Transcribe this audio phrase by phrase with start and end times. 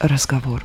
[0.00, 0.64] разговор.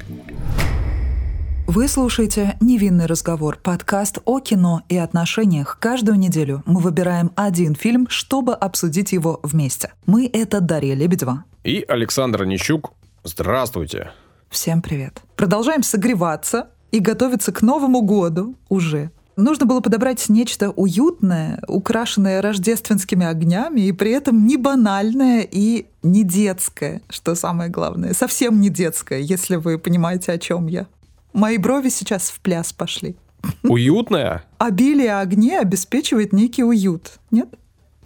[1.67, 5.77] Вы слушаете «Невинный разговор»— подкаст о кино и отношениях.
[5.79, 9.91] Каждую неделю мы выбираем один фильм, чтобы обсудить его вместе.
[10.05, 11.43] Мы— это Дарья Лебедева.
[11.63, 12.93] И Александр Нищук.
[13.23, 14.11] Здравствуйте.
[14.49, 15.21] Всем привет.
[15.35, 19.11] Продолжаем согреваться и готовиться к Новому году уже.
[19.37, 26.23] Нужно было подобрать нечто уютное, украшенное рождественскими огнями, и при этом не банальное и не
[26.23, 28.13] детское, что самое главное.
[28.13, 30.87] Совсем не детское, если вы понимаете, о чем я.
[31.33, 33.17] Мои брови сейчас в пляс пошли.
[33.63, 34.45] Уютная?
[34.57, 37.49] Обилие огней обеспечивает некий уют, нет?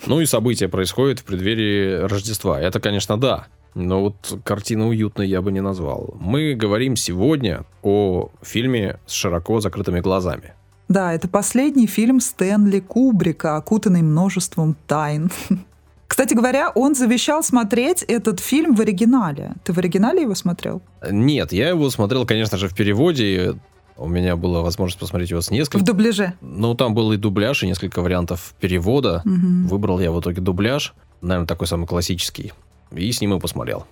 [0.06, 2.60] Ну и события происходят в преддверии Рождества.
[2.60, 3.48] Это, конечно, да.
[3.76, 6.16] Но вот картина уютной я бы не назвал.
[6.20, 10.54] Мы говорим сегодня о фильме с широко закрытыми глазами.
[10.90, 15.32] Да, это последний фильм Стэнли Кубрика, окутанный множеством тайн.
[16.08, 19.54] Кстати говоря, он завещал смотреть этот фильм в оригинале.
[19.64, 20.82] Ты в оригинале его смотрел?
[21.10, 23.56] Нет, я его смотрел, конечно же, в переводе.
[23.96, 25.82] У меня была возможность посмотреть его с несколькими.
[25.82, 26.34] В дубляже?
[26.42, 29.22] Ну, там был и дубляж, и несколько вариантов перевода.
[29.26, 29.68] Угу.
[29.70, 32.54] Выбрал я в итоге дубляж, наверное, такой самый классический.
[32.92, 33.86] И с ним и посмотрел.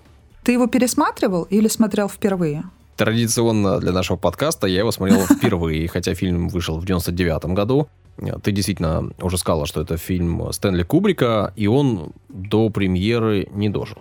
[0.43, 2.63] Ты его пересматривал или смотрел впервые?
[2.97, 7.87] Традиционно для нашего подкаста я его смотрел впервые, хотя фильм вышел в 99 году.
[8.41, 13.99] Ты действительно уже сказала, что это фильм Стэнли Кубрика, и он до премьеры не дожил.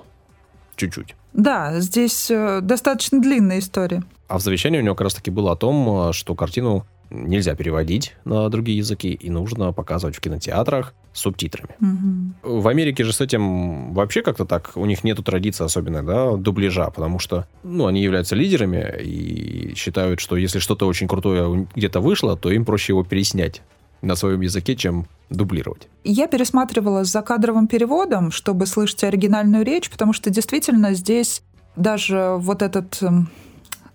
[0.77, 1.15] Чуть-чуть.
[1.35, 4.03] Да, здесь э, достаточно длинная история.
[4.29, 8.49] А в завещании у него как раз-таки было о том, что картину нельзя переводить на
[8.49, 11.75] другие языки, и нужно показывать в кинотеатрах с субтитрами.
[11.81, 12.61] Угу.
[12.61, 16.91] В Америке же с этим вообще как-то так, у них нету традиции особенной, да, дубляжа,
[16.91, 22.37] потому что, ну, они являются лидерами и считают, что если что-то очень крутое где-то вышло,
[22.37, 23.63] то им проще его переснять
[24.03, 25.89] на своем языке, чем дублировать.
[26.05, 31.43] Я пересматривала с закадровым переводом, чтобы слышать оригинальную речь, потому что действительно здесь
[31.77, 33.29] даже вот этот эм,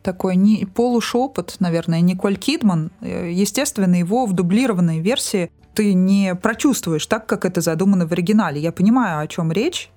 [0.01, 2.91] такой не, полушепот, наверное, Николь Кидман.
[3.01, 8.59] Э, естественно, его в дублированной версии ты не прочувствуешь так, как это задумано в оригинале.
[8.59, 9.90] Я понимаю, о чем речь.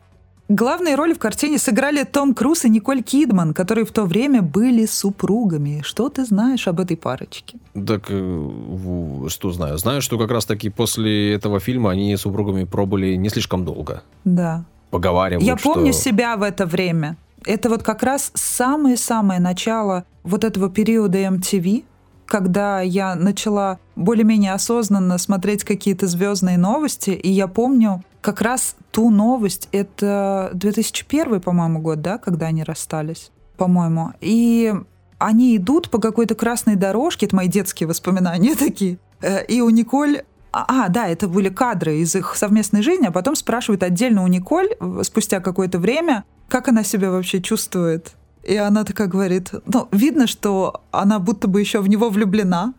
[0.49, 4.85] Главные роли в картине сыграли Том Круз и Николь Кидман, которые в то время были
[4.85, 5.81] супругами.
[5.83, 7.57] Что ты знаешь об этой парочке?
[7.73, 9.79] Так, э, что знаю?
[9.79, 14.03] Знаю, что как раз-таки после этого фильма они супругами пробыли не слишком долго.
[14.25, 14.65] Да.
[14.91, 16.03] Поговаривают, Я помню что...
[16.03, 17.17] себя в это время.
[17.47, 21.85] Это вот как раз самое-самое начало вот этого периода MTV,
[22.27, 29.11] когда я начала более-менее осознанно смотреть какие-то звездные новости, и я помню как раз ту
[29.11, 34.13] новость, это 2001, по-моему, год, да, когда они расстались, по-моему.
[34.21, 34.75] И
[35.19, 40.23] они идут по какой-то красной дорожке, это мои детские воспоминания такие, э, и у Николь
[40.57, 44.69] а, да, это были кадры из их совместной жизни, а потом спрашивают отдельно у Николь
[45.03, 48.13] спустя какое-то время, как она себя вообще чувствует.
[48.45, 52.75] И она такая говорит, ну, видно, что она будто бы еще в него влюблена.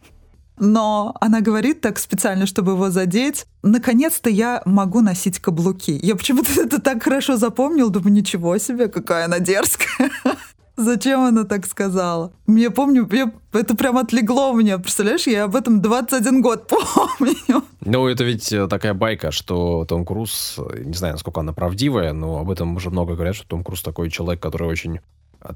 [0.60, 3.46] Но она говорит так специально, чтобы его задеть.
[3.64, 5.98] Наконец-то я могу носить каблуки.
[6.04, 10.12] Я почему-то это так хорошо запомнил, думаю, ничего себе, какая она дерзкая.
[10.76, 12.32] Зачем она так сказала?
[12.46, 14.78] Мне помню, я, это прям отлегло меня.
[14.78, 16.68] Представляешь, я об этом 21 год
[17.18, 17.62] помню.
[17.80, 22.12] Ну, это ведь э, такая байка, что Том Круз, э, не знаю, насколько она правдивая,
[22.12, 25.00] но об этом уже много говорят, что Том Круз такой человек, который очень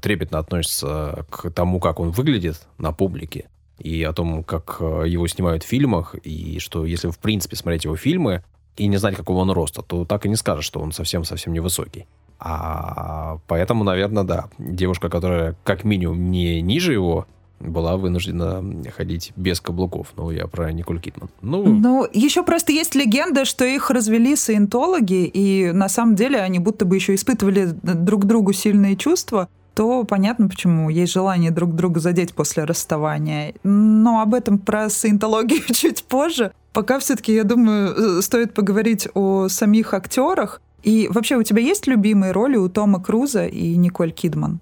[0.01, 5.27] трепетно относится к тому, как он выглядит на публике, и о том, как э, его
[5.27, 8.43] снимают в фильмах, и что если, в принципе, смотреть его фильмы
[8.77, 12.05] и не знать, какого он роста, то так и не скажешь, что он совсем-совсем невысокий.
[12.43, 17.27] А поэтому, наверное, да, девушка, которая как минимум не ниже его,
[17.59, 18.63] была вынуждена
[18.95, 20.13] ходить без каблуков.
[20.17, 21.29] Ну, я про Николь Китман.
[21.41, 26.57] Ну, ну, еще просто есть легенда, что их развели саентологи, и на самом деле они
[26.57, 31.99] будто бы еще испытывали друг другу сильные чувства то понятно, почему есть желание друг друга
[31.99, 33.53] задеть после расставания.
[33.63, 36.51] Но об этом про саентологию чуть позже.
[36.73, 40.61] Пока все-таки, я думаю, э, стоит поговорить о самих актерах.
[40.83, 44.59] И вообще, у тебя есть любимые роли у Тома Круза и Николь Кидман?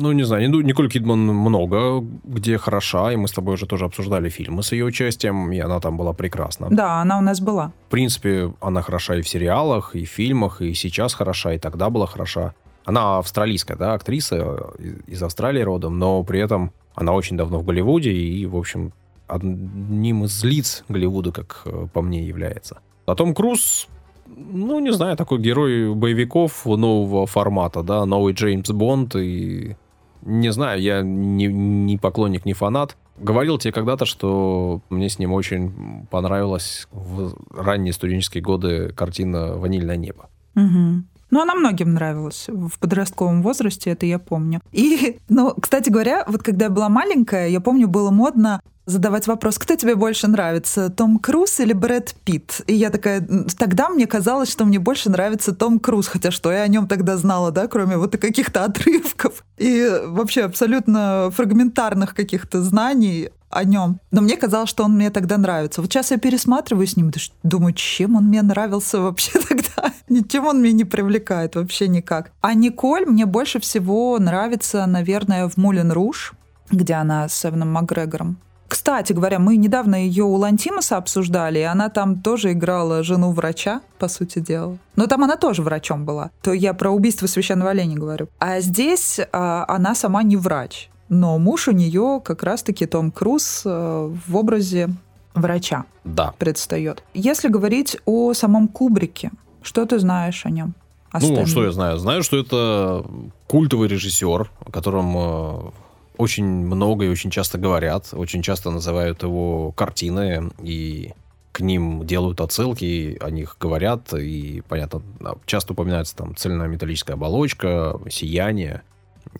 [0.00, 4.28] Ну, не знаю, Николь Кидман много, где хороша, и мы с тобой уже тоже обсуждали
[4.28, 6.68] фильмы с ее участием, и она там была прекрасна.
[6.70, 7.72] Да, она у нас была.
[7.88, 11.90] В принципе, она хороша и в сериалах, и в фильмах, и сейчас хороша, и тогда
[11.90, 12.54] была хороша.
[12.84, 14.70] Она австралийская, да, актриса
[15.06, 18.92] из Австралии родом, но при этом она очень давно в Голливуде и, в общем,
[19.26, 22.78] одним из лиц Голливуда, как э, по мне, является.
[23.06, 23.88] А Том Круз
[24.36, 29.76] ну, не знаю, такой герой боевиков нового формата, да, новый Джеймс Бонд, и
[30.22, 32.96] не знаю, я не, не поклонник, не фанат.
[33.16, 39.96] Говорил тебе когда-то, что мне с ним очень понравилась в ранние студенческие годы картина «Ванильное
[39.96, 40.28] небо».
[40.54, 41.02] Угу.
[41.30, 44.60] Ну, она многим нравилась в подростковом возрасте, это я помню.
[44.72, 49.58] И, ну, кстати говоря, вот когда я была маленькая, я помню, было модно задавать вопрос,
[49.58, 52.62] кто тебе больше нравится, Том Круз или Брэд Питт?
[52.66, 53.26] И я такая,
[53.58, 57.16] тогда мне казалось, что мне больше нравится Том Круз, хотя что я о нем тогда
[57.16, 64.00] знала, да, кроме вот каких-то отрывков и вообще абсолютно фрагментарных каких-то знаний о нем.
[64.10, 65.80] Но мне казалось, что он мне тогда нравится.
[65.80, 67.10] Вот сейчас я пересматриваю с ним,
[67.42, 69.92] думаю, чем он мне нравился вообще тогда?
[70.08, 72.30] Ничем он меня не привлекает вообще никак.
[72.40, 76.32] А Николь мне больше всего нравится, наверное, в Мулен Руш,
[76.70, 78.38] где она с Эваном Макгрегором.
[78.68, 83.80] Кстати говоря, мы недавно ее у Лантимуса обсуждали, и она там тоже играла жену врача,
[83.98, 84.76] по сути дела.
[84.94, 86.30] Но там она тоже врачом была.
[86.42, 88.28] То я про убийство священного оленя говорю.
[88.38, 90.90] А здесь а, она сама не врач.
[91.08, 94.90] Но муж у нее как раз-таки Том Круз э, в образе
[95.34, 96.34] врача да.
[96.38, 97.02] предстает.
[97.14, 99.30] Если говорить о самом Кубрике,
[99.62, 100.74] что ты знаешь о нем?
[101.10, 101.96] О ну, что я знаю?
[101.96, 103.04] Знаю, что это
[103.46, 105.70] культовый режиссер, о котором э,
[106.18, 111.12] очень много и очень часто говорят, очень часто называют его картины, и
[111.52, 115.02] к ним делают отсылки, о них говорят, и, понятно,
[115.46, 118.82] часто упоминается там цельнометаллическая оболочка, сияние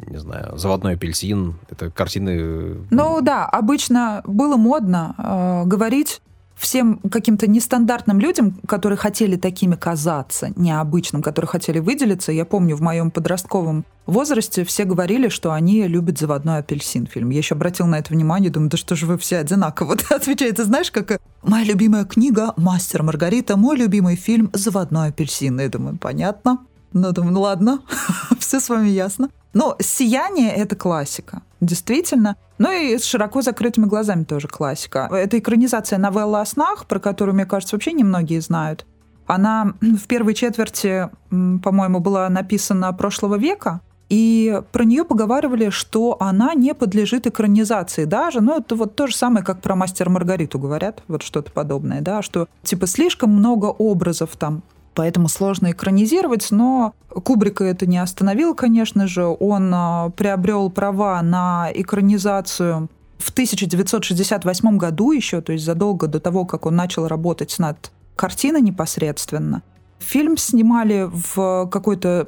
[0.06, 1.54] не знаю, «Заводной апельсин».
[1.70, 2.86] Это картины...
[2.90, 6.20] Ну да, обычно было модно э, говорить
[6.58, 12.32] всем каким-то нестандартным людям, которые хотели такими казаться, необычным, которые хотели выделиться.
[12.32, 17.30] Я помню, в моем подростковом возрасте все говорили, что они любят «Заводной апельсин» фильм.
[17.30, 20.64] Я еще обратил на это внимание, думаю, да что же вы все одинаково отвечаете.
[20.64, 25.60] Знаешь, как моя любимая книга «Мастер Маргарита», мой любимый фильм «Заводной апельсин».
[25.60, 26.58] Я думаю, понятно.
[26.92, 27.80] Ну, думаю, ну ладно,
[28.38, 29.28] все с вами ясно.
[29.52, 32.36] Но «Сияние»— это классика, действительно.
[32.58, 35.08] Ну и с широко закрытыми глазами тоже классика.
[35.10, 38.86] Это экранизация новеллы о снах, про которую, мне кажется, вообще немногие знают.
[39.26, 46.54] Она в первой четверти, по-моему, была написана прошлого века, и про нее поговаривали, что она
[46.54, 48.40] не подлежит экранизации даже.
[48.40, 52.22] Ну, это вот то же самое, как про мастера Маргариту говорят, вот что-то подобное, да,
[52.22, 54.62] что типа слишком много образов там
[54.98, 59.26] поэтому сложно экранизировать, но Кубрика это не остановил, конечно же.
[59.26, 66.44] Он а, приобрел права на экранизацию в 1968 году еще, то есть задолго до того,
[66.44, 69.62] как он начал работать над картиной непосредственно.
[70.00, 72.26] Фильм снимали в какой-то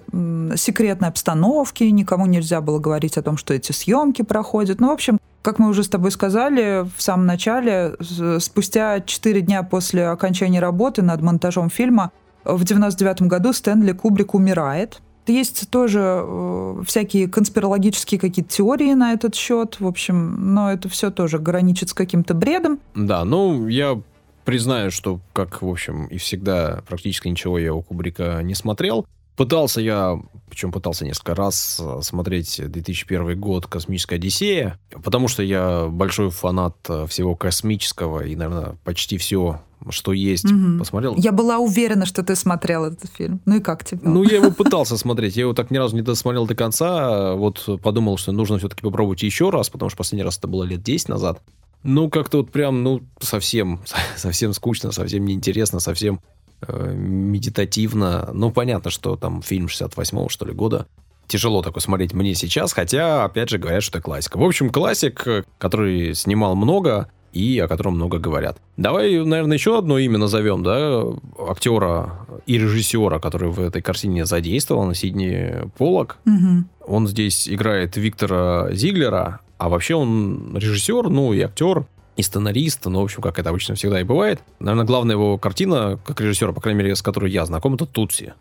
[0.55, 4.81] секретной обстановке, никому нельзя было говорить о том, что эти съемки проходят.
[4.81, 7.96] Ну, в общем, как мы уже с тобой сказали в самом начале,
[8.38, 12.12] спустя четыре дня после окончания работы над монтажом фильма
[12.45, 15.01] в 99 году Стэнли Кубрик умирает.
[15.27, 19.79] Есть тоже э, всякие конспирологические какие-то теории на этот счет.
[19.79, 22.81] В общем, но это все тоже граничит с каким-то бредом.
[22.95, 24.01] Да, ну, я
[24.45, 29.07] признаю, что, как, в общем, и всегда, практически ничего я у Кубрика не смотрел.
[29.37, 35.87] Пытался я, причем пытался несколько раз э, смотреть 2001 год «Космическая Одиссея», потому что я
[35.87, 40.79] большой фанат э, всего космического и, наверное, почти все что есть, угу.
[40.79, 41.15] посмотрел.
[41.17, 43.41] Я была уверена, что ты смотрел этот фильм.
[43.47, 44.00] Ну и как тебе?
[44.05, 45.37] Ну, я его пытался смотреть.
[45.37, 47.35] Я его так ни разу не досмотрел до конца.
[47.35, 50.82] Вот подумал, что нужно все-таки попробовать еще раз, потому что последний раз это было лет
[50.82, 51.43] 10 назад.
[51.82, 53.81] Ну, как-то вот прям, ну, совсем,
[54.17, 56.21] совсем скучно, совсем неинтересно, совсем
[56.67, 58.31] э, медитативно.
[58.34, 60.87] Ну, понятно, что там фильм 68-го, что ли, года.
[61.27, 64.37] Тяжело такой смотреть мне сейчас, хотя, опять же, говорят, что это классика.
[64.37, 65.25] В общем, классик,
[65.58, 68.58] который снимал много, и о котором много говорят.
[68.77, 71.05] Давай, наверное, еще одно имя назовем, да,
[71.49, 76.19] актера и режиссера, который в этой картине задействован, Сидни Полок.
[76.27, 76.65] Угу.
[76.87, 83.01] Он здесь играет Виктора Зиглера, а вообще он режиссер, ну и актер, и сценарист, ну,
[83.01, 84.41] в общем, как это обычно всегда и бывает.
[84.58, 88.34] Наверное, главная его картина, как режиссера, по крайней мере, с которой я знаком, это «Тутси»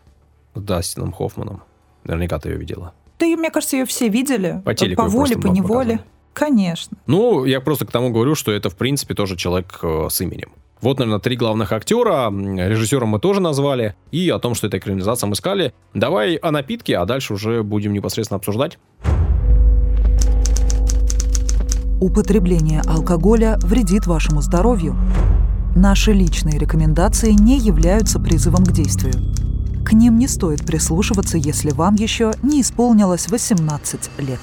[0.56, 1.64] с Дастином Хоффманом.
[2.04, 2.94] Наверняка ты ее видела.
[3.20, 4.62] Да, мне кажется, ее все видели.
[4.66, 5.98] По телеку По воле, по неволе.
[5.98, 6.00] Показывали.
[6.40, 6.98] Конечно.
[7.06, 10.52] Ну, я просто к тому говорю, что это, в принципе, тоже человек э, с именем.
[10.80, 12.32] Вот, наверное, три главных актера.
[12.32, 13.96] Режиссера мы тоже назвали.
[14.12, 15.74] И о том, что это экранизация, мы искали.
[15.94, 18.80] Давай о напитке, а дальше уже будем непосредственно обсуждать.
[22.00, 24.96] Употребление алкоголя вредит вашему здоровью.
[25.76, 29.14] Наши личные рекомендации не являются призывом к действию.
[29.86, 34.40] К ним не стоит прислушиваться, если вам еще не исполнилось 18 лет.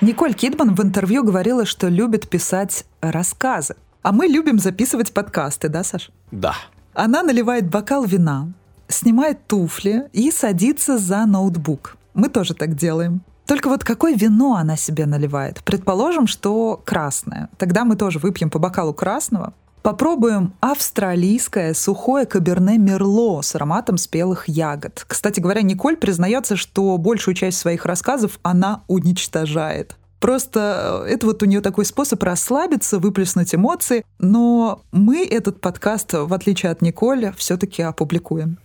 [0.00, 3.76] Николь Кидман в интервью говорила, что любит писать рассказы.
[4.02, 6.10] А мы любим записывать подкасты, да, Саш?
[6.30, 6.54] Да.
[6.94, 8.48] Она наливает бокал вина,
[8.88, 11.98] снимает туфли и садится за ноутбук.
[12.14, 13.20] Мы тоже так делаем.
[13.44, 15.62] Только вот какое вино она себе наливает?
[15.64, 17.50] Предположим, что красное.
[17.58, 19.52] Тогда мы тоже выпьем по бокалу красного.
[19.82, 25.04] Попробуем австралийское сухое каберне Мерло с ароматом спелых ягод.
[25.06, 29.96] Кстати говоря, Николь признается, что большую часть своих рассказов она уничтожает.
[30.18, 34.04] Просто э, это вот у нее такой способ расслабиться, выплеснуть эмоции.
[34.18, 38.58] Но мы этот подкаст, в отличие от Николя, все-таки опубликуем.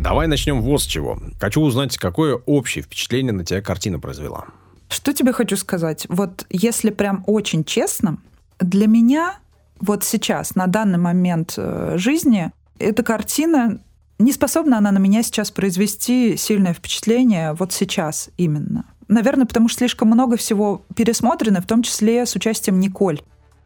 [0.00, 1.20] Давай начнем вот с чего.
[1.40, 4.46] Хочу узнать, какое общее впечатление на тебя картина произвела.
[4.88, 6.06] Что тебе хочу сказать?
[6.08, 8.18] Вот если прям очень честно,
[8.58, 9.34] для меня
[9.80, 13.80] вот сейчас, на данный момент э, жизни, эта картина,
[14.18, 18.84] не способна она на меня сейчас произвести сильное впечатление вот сейчас именно.
[19.06, 23.20] Наверное, потому что слишком много всего пересмотрено, в том числе с участием Николь.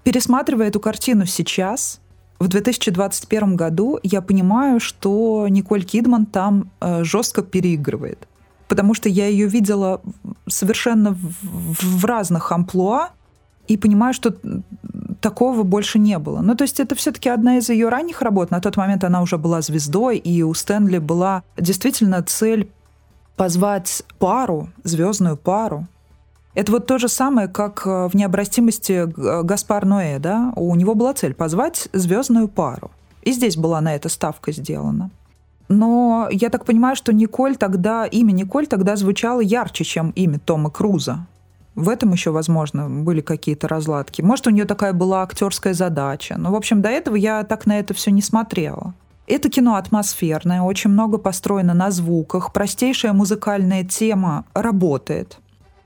[0.05, 2.01] Пересматривая эту картину сейчас,
[2.39, 8.27] в 2021 году, я понимаю, что Николь Кидман там э, жестко переигрывает.
[8.69, 10.01] Потому что я ее видела
[10.49, 13.11] совершенно в, в разных амплуа,
[13.73, 14.35] и понимаю, что
[15.21, 16.41] такого больше не было.
[16.41, 18.51] Ну, то есть это все-таки одна из ее ранних работ.
[18.51, 22.71] На тот момент она уже была звездой, и у Стэнли была действительно цель
[23.37, 25.87] позвать пару, звездную пару.
[26.55, 29.07] Это вот то же самое, как э, в необратимости
[29.43, 30.53] Гаспар Ноэ, да?
[30.55, 32.91] У него была цель позвать звездную пару.
[33.23, 35.11] И здесь была на это ставка сделана.
[35.69, 40.71] Но я так понимаю, что Николь тогда, имя Николь тогда звучало ярче, чем имя Тома
[40.71, 41.27] Круза.
[41.75, 44.21] В этом еще, возможно, были какие-то разладки.
[44.21, 46.37] Может, у нее такая была актерская задача.
[46.37, 48.95] Но, в общем, до этого я так на это все не смотрела.
[49.27, 55.39] Это кино атмосферное, очень много построено на звуках, простейшая музыкальная тема работает.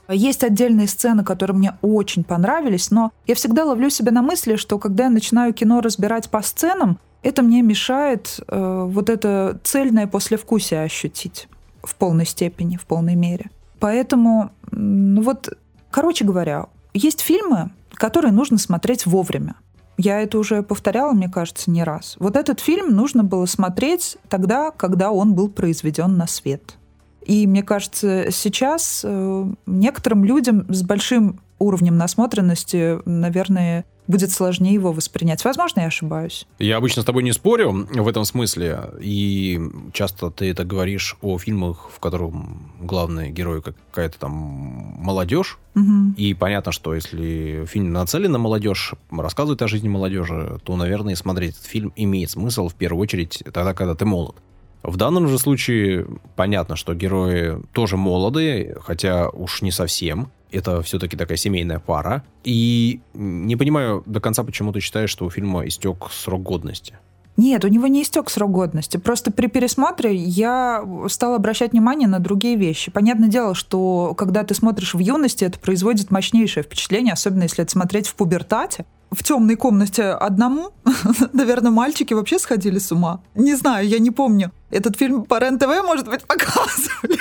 [0.09, 4.79] Есть отдельные сцены, которые мне очень понравились, но я всегда ловлю себя на мысли, что
[4.79, 10.83] когда я начинаю кино разбирать по сценам, это мне мешает э, вот это цельное послевкусие
[10.83, 11.49] ощутить
[11.83, 13.51] в полной степени, в полной мере.
[13.81, 15.51] Поэтому, ну вот
[15.97, 19.55] Короче говоря, есть фильмы, которые нужно смотреть вовремя.
[19.97, 22.17] Я это уже повторяла, мне кажется, не раз.
[22.19, 26.77] Вот этот фильм нужно было смотреть тогда, когда он был произведен на свет.
[27.25, 34.93] И мне кажется, сейчас э, некоторым людям с большим уровнем насмотренности, наверное, будет сложнее его
[34.93, 35.45] воспринять.
[35.45, 36.47] Возможно, я ошибаюсь.
[36.59, 38.91] Я обычно с тобой не спорю в этом смысле.
[39.01, 39.61] И
[39.93, 45.59] часто ты это говоришь о фильмах, в котором главный герой какая-то там молодежь.
[45.75, 46.15] Угу.
[46.17, 51.53] И понятно, что если фильм нацелен на молодежь, рассказывает о жизни молодежи, то, наверное, смотреть
[51.53, 54.37] этот фильм имеет смысл в первую очередь тогда, когда ты молод.
[54.83, 61.17] В данном же случае понятно, что герои тоже молодые, хотя уж не совсем это все-таки
[61.17, 62.25] такая семейная пара.
[62.45, 66.95] И не понимаю до конца, почему ты считаешь, что у фильма истек срок годности.
[67.37, 68.97] Нет, у него не истек срок годности.
[68.97, 72.91] Просто при пересмотре я стала обращать внимание на другие вещи.
[72.91, 77.73] Понятное дело, что когда ты смотришь в юности, это производит мощнейшее впечатление, особенно если это
[77.73, 80.71] смотреть в пубертате в темной комнате одному,
[81.33, 83.21] наверное, мальчики вообще сходили с ума.
[83.35, 84.51] Не знаю, я не помню.
[84.71, 87.19] Этот фильм по РЕН-ТВ, может быть, показывали.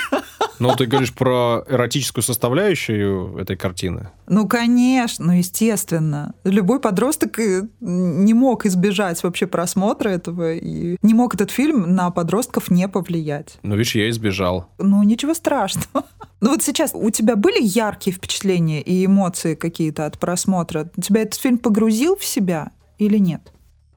[0.58, 4.08] Ну, ты говоришь про эротическую составляющую этой картины.
[4.26, 6.34] Ну, конечно, ну, естественно.
[6.44, 7.38] Любой подросток
[7.80, 13.58] не мог избежать вообще просмотра этого, и не мог этот фильм на подростков не повлиять.
[13.62, 14.68] Ну, видишь, я избежал.
[14.78, 16.04] Ну, ничего страшного.
[16.38, 20.90] Ну вот сейчас у тебя были яркие впечатления и эмоции какие-то от просмотра?
[21.02, 23.52] Тебя этот фильм погрузил в себя или нет?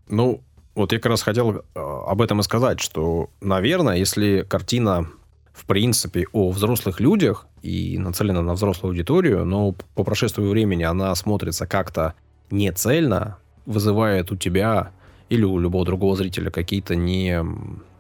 [0.08, 0.42] Ну,
[0.80, 5.08] вот я как раз хотел э, об этом и сказать, что, наверное, если картина
[5.54, 11.14] в принципе о взрослых людях и нацелена на взрослую аудиторию, но по прошествию времени она
[11.16, 12.14] смотрится как-то
[12.50, 14.92] не цельно, вызывает у тебя
[15.28, 17.44] или у любого другого зрителя какие-то не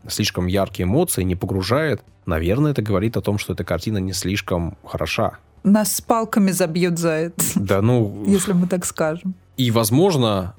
[0.07, 4.77] слишком яркие эмоции, не погружает, наверное, это говорит о том, что эта картина не слишком
[4.85, 5.37] хороша.
[5.63, 7.43] Нас с палками забьют за это.
[7.55, 8.23] Да, ну...
[8.27, 9.35] Если мы так скажем.
[9.57, 10.55] И, возможно,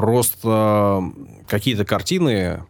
[0.00, 1.02] просто
[1.48, 2.64] какие-то картины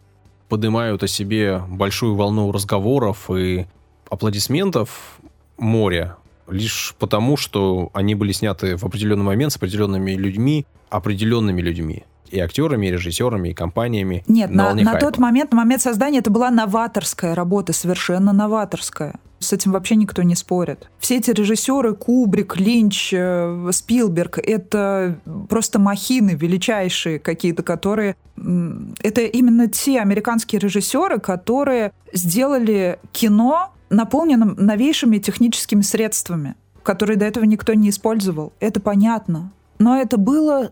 [0.49, 3.67] поднимают о себе большую волну разговоров и
[4.09, 5.19] аплодисментов
[5.57, 6.15] море
[6.49, 12.39] лишь потому, что они были сняты в определенный момент с определенными людьми, определенными людьми и
[12.39, 14.23] актерами, и режиссерами, и компаниями.
[14.27, 19.15] Нет, на, на, на тот момент, на момент создания это была новаторская работа, совершенно новаторская.
[19.39, 20.89] С этим вообще никто не спорит.
[20.99, 28.15] Все эти режиссеры, Кубрик, Линч, э, Спилберг, это просто махины величайшие какие-то, которые...
[28.35, 37.43] Это именно те американские режиссеры, которые сделали кино наполненным новейшими техническими средствами, которые до этого
[37.45, 38.53] никто не использовал.
[38.59, 39.51] Это понятно.
[39.79, 40.71] Но это было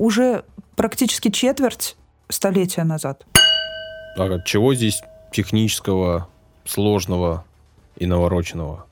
[0.00, 0.44] уже
[0.76, 1.96] практически четверть
[2.30, 3.26] столетия назад.
[4.16, 6.28] А чего здесь технического,
[6.64, 7.44] сложного
[7.96, 8.86] и навороченного?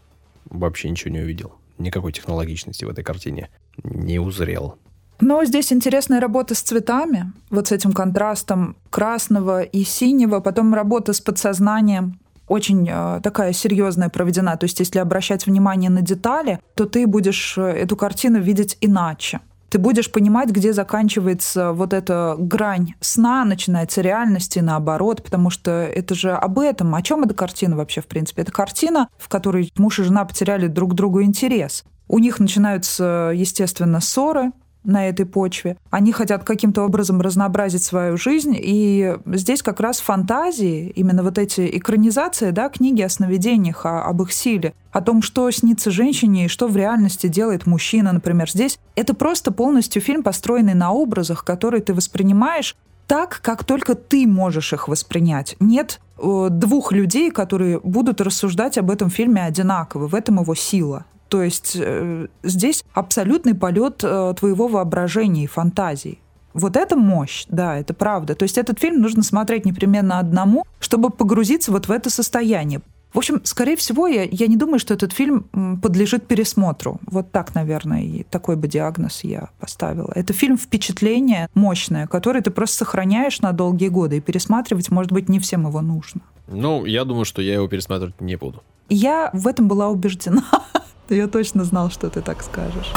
[0.50, 1.54] Вообще ничего не увидел.
[1.78, 3.48] Никакой технологичности в этой картине
[3.82, 4.76] не узрел.
[5.20, 11.12] Но здесь интересная работа с цветами, вот с этим контрастом красного и синего, потом работа
[11.12, 14.56] с подсознанием, очень э, такая серьезная проведена.
[14.56, 19.40] То есть, если обращать внимание на детали, то ты будешь э, эту картину видеть иначе.
[19.70, 25.70] Ты будешь понимать, где заканчивается вот эта грань сна, начинается реальность и наоборот, потому что
[25.70, 26.94] это же об этом.
[26.94, 28.42] О чем эта картина вообще, в принципе?
[28.42, 31.84] Это картина, в которой муж и жена потеряли друг другу интерес.
[32.08, 34.52] У них начинаются, естественно, ссоры,
[34.88, 35.76] на этой почве.
[35.90, 41.76] Они хотят каким-то образом разнообразить свою жизнь, и здесь как раз фантазии, именно вот эти
[41.76, 46.48] экранизации, да, книги о сновидениях, о, об их силе, о том, что снится женщине и
[46.48, 51.82] что в реальности делает мужчина, например, здесь, это просто полностью фильм, построенный на образах, которые
[51.82, 52.74] ты воспринимаешь
[53.06, 55.56] так, как только ты можешь их воспринять.
[55.60, 60.08] Нет э, двух людей, которые будут рассуждать об этом фильме одинаково.
[60.08, 61.06] В этом его сила.
[61.28, 66.18] То есть э, здесь абсолютный полет э, твоего воображения и фантазии.
[66.54, 68.34] Вот это мощь, да, это правда.
[68.34, 72.80] То есть этот фильм нужно смотреть непременно одному, чтобы погрузиться вот в это состояние.
[73.12, 77.00] В общем, скорее всего, я, я не думаю, что этот фильм подлежит пересмотру.
[77.06, 80.12] Вот так, наверное, и такой бы диагноз я поставила.
[80.14, 85.28] Это фильм впечатление мощное, которое ты просто сохраняешь на долгие годы, и пересматривать, может быть,
[85.28, 86.20] не всем его нужно.
[86.48, 88.62] Ну, я думаю, что я его пересматривать не буду.
[88.90, 90.44] Я в этом была убеждена.
[91.08, 92.92] Я точно знал, что ты так скажешь.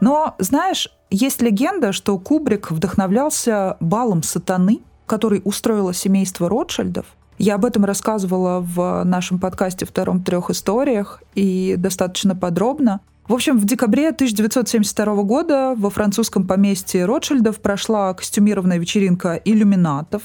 [0.00, 7.06] Но, знаешь, есть легенда, что Кубрик вдохновлялся балом сатаны, который устроило семейство Ротшильдов.
[7.38, 13.00] Я об этом рассказывала в нашем подкасте «Втором трех историях» и достаточно подробно.
[13.28, 20.22] В общем, в декабре 1972 года во французском поместье Ротшильдов прошла костюмированная вечеринка иллюминатов.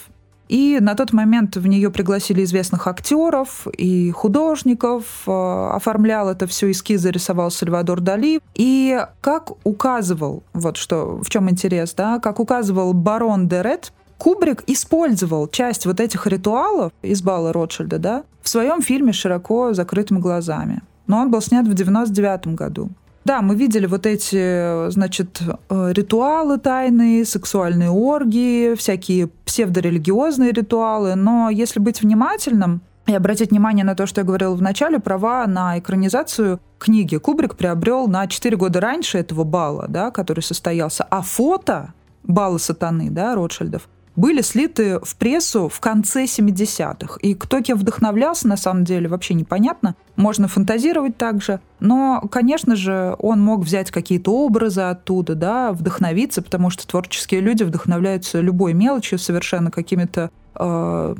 [0.53, 5.23] И на тот момент в нее пригласили известных актеров и художников.
[5.25, 8.39] Э, оформлял это все эскизы, рисовал Сальвадор Дали.
[8.53, 15.47] И как указывал, вот что в чем интерес, да, как указывал барон Дерет, Кубрик использовал
[15.47, 20.83] часть вот этих ритуалов из бала Ротшильда, да, в своем фильме «Широко закрытыми глазами».
[21.07, 22.91] Но он был снят в 99 году.
[23.25, 31.49] Да, мы видели вот эти, значит, э, ритуалы тайные, сексуальные оргии, всякие псевдорелигиозные ритуалы, но
[31.49, 35.77] если быть внимательным, и обратить внимание на то, что я говорила в начале, права на
[35.77, 41.03] экранизацию книги Кубрик приобрел на 4 года раньше этого бала, да, который состоялся.
[41.09, 47.17] А фото бала сатаны, да, Ротшильдов, были слиты в прессу в конце 70-х.
[47.21, 49.95] И кто кем вдохновлялся, на самом деле, вообще непонятно.
[50.15, 51.59] Можно фантазировать также.
[51.79, 57.63] Но, конечно же, он мог взять какие-то образы оттуда, да, вдохновиться, потому что творческие люди
[57.63, 61.15] вдохновляются любой мелочью, совершенно какими-то э,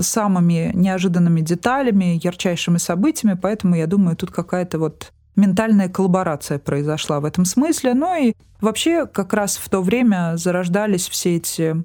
[0.00, 3.38] самыми неожиданными деталями, ярчайшими событиями.
[3.40, 7.94] Поэтому, я думаю, тут какая-то вот ментальная коллаборация произошла в этом смысле.
[7.94, 11.76] Ну и вообще как раз в то время зарождались все эти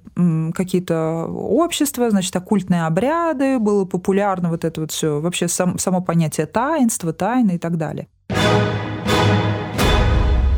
[0.53, 6.47] какие-то общества, значит, оккультные обряды, было популярно вот это вот все, вообще сам, само понятие
[6.47, 8.07] таинства, тайны и так далее.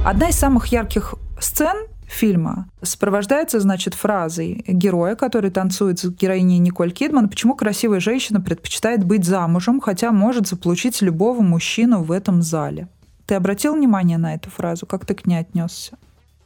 [0.06, 6.92] Одна из самых ярких сцен фильма сопровождается, значит, фразой героя, который танцует с героиней Николь
[6.92, 12.88] Кидман, почему красивая женщина предпочитает быть замужем, хотя может заполучить любого мужчину в этом зале.
[13.26, 14.86] Ты обратил внимание на эту фразу?
[14.86, 15.98] Как ты к ней отнесся?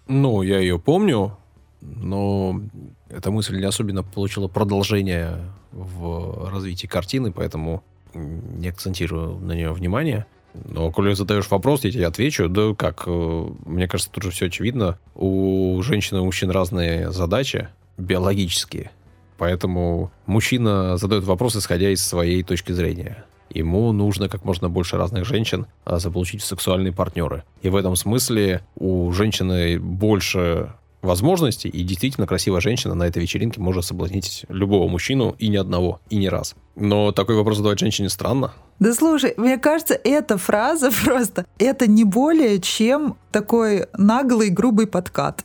[0.07, 1.37] Ну, я ее помню,
[1.81, 2.61] но
[3.09, 5.37] эта мысль не особенно получила продолжение
[5.71, 10.25] в развитии картины, поэтому не акцентирую на нее внимание.
[10.65, 12.49] Но, коли задаешь вопрос, я тебе отвечу.
[12.49, 14.99] Да как, э, мне кажется, тут же все очевидно.
[15.15, 18.91] У женщин и мужчин разные задачи биологические.
[19.37, 23.25] Поэтому мужчина задает вопрос, исходя из своей точки зрения.
[23.49, 27.43] Ему нужно как можно больше разных женщин а, заполучить в сексуальные партнеры.
[27.61, 33.61] И в этом смысле у женщины больше возможностей, и действительно красивая женщина на этой вечеринке
[33.61, 36.55] может соблазнить любого мужчину, и не одного, и не раз.
[36.75, 38.53] Но такой вопрос задавать женщине странно.
[38.79, 45.43] Да слушай, мне кажется, эта фраза просто, это не более чем такой наглый, грубый подкат.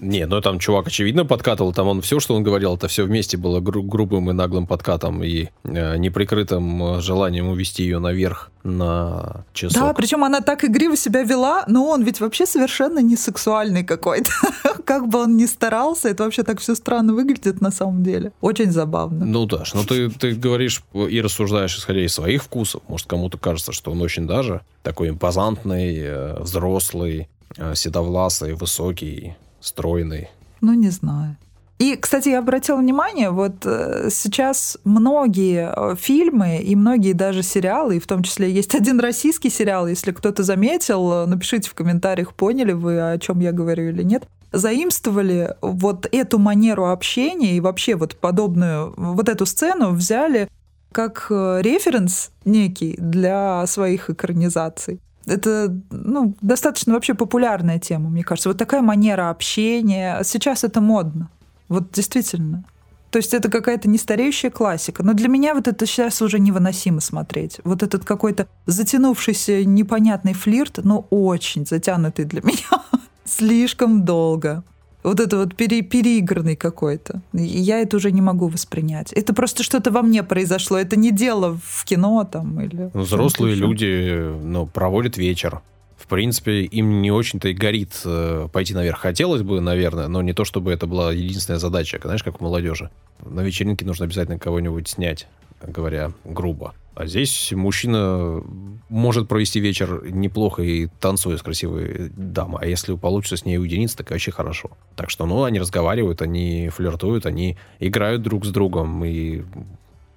[0.00, 3.36] Не, ну там чувак очевидно подкатывал, там он все, что он говорил, это все вместе
[3.36, 9.44] было гру- грубым и наглым подкатом и э, неприкрытым э, желанием увести ее наверх на
[9.52, 9.82] часок.
[9.82, 14.30] Да, причем она так игриво себя вела, но он ведь вообще совершенно не сексуальный какой-то.
[14.84, 18.32] как бы он ни старался, это вообще так все странно выглядит на самом деле.
[18.40, 19.24] Очень забавно.
[19.24, 22.82] Ну, Даш, ну ты, ты говоришь и рассуждаешь, исходя из своих вкусов.
[22.88, 27.28] Может, кому-то кажется, что он очень даже такой импозантный, э, взрослый,
[27.74, 30.28] седовласый, высокий, стройный.
[30.60, 31.36] Ну, не знаю.
[31.82, 37.96] И, кстати, я обратила внимание, вот э, сейчас многие э, фильмы и многие даже сериалы,
[37.96, 42.34] и в том числе есть один российский сериал, если кто-то заметил, э, напишите в комментариях,
[42.34, 47.96] поняли вы, о чем я говорю или нет, заимствовали вот эту манеру общения и вообще
[47.96, 50.48] вот подобную, вот эту сцену взяли
[50.92, 55.00] как референс некий для своих экранизаций.
[55.26, 58.48] Это ну, достаточно вообще популярная тема, мне кажется.
[58.48, 60.22] Вот такая манера общения.
[60.24, 61.30] Сейчас это модно.
[61.68, 62.64] Вот действительно.
[63.10, 65.02] То есть это какая-то нестареющая классика.
[65.02, 67.60] Но для меня вот это сейчас уже невыносимо смотреть.
[67.62, 72.82] Вот этот какой-то затянувшийся непонятный флирт, но очень затянутый для меня.
[73.24, 74.64] Слишком долго.
[75.02, 77.22] Вот это вот пере, переигранный какой-то.
[77.32, 79.12] Я это уже не могу воспринять.
[79.12, 80.78] Это просто что-то во мне произошло.
[80.78, 82.90] Это не дело в кино там или...
[82.94, 85.60] Взрослые люди ну, проводят вечер
[86.02, 88.98] в принципе, им не очень-то и горит э, пойти наверх.
[88.98, 92.00] Хотелось бы, наверное, но не то, чтобы это была единственная задача.
[92.02, 92.90] Знаешь, как у молодежи.
[93.24, 95.28] На вечеринке нужно обязательно кого-нибудь снять,
[95.64, 96.74] говоря грубо.
[96.94, 98.42] А здесь мужчина
[98.88, 102.60] может провести вечер неплохо и танцуя с красивой дамой.
[102.62, 104.72] А если получится с ней уединиться, так вообще хорошо.
[104.94, 109.04] Так что, ну, они разговаривают, они флиртуют, они играют друг с другом.
[109.04, 109.42] И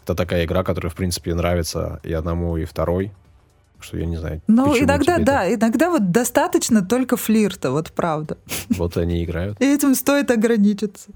[0.04, 3.12] это такая игра, которая, в принципе, нравится и одному, и второй
[3.80, 4.42] что я не знаю.
[4.48, 5.56] Ну, иногда, да, это...
[5.56, 8.38] иногда вот достаточно только флирта, вот правда.
[8.70, 9.62] Вот они играют.
[9.62, 11.12] И этим стоит ограничиться.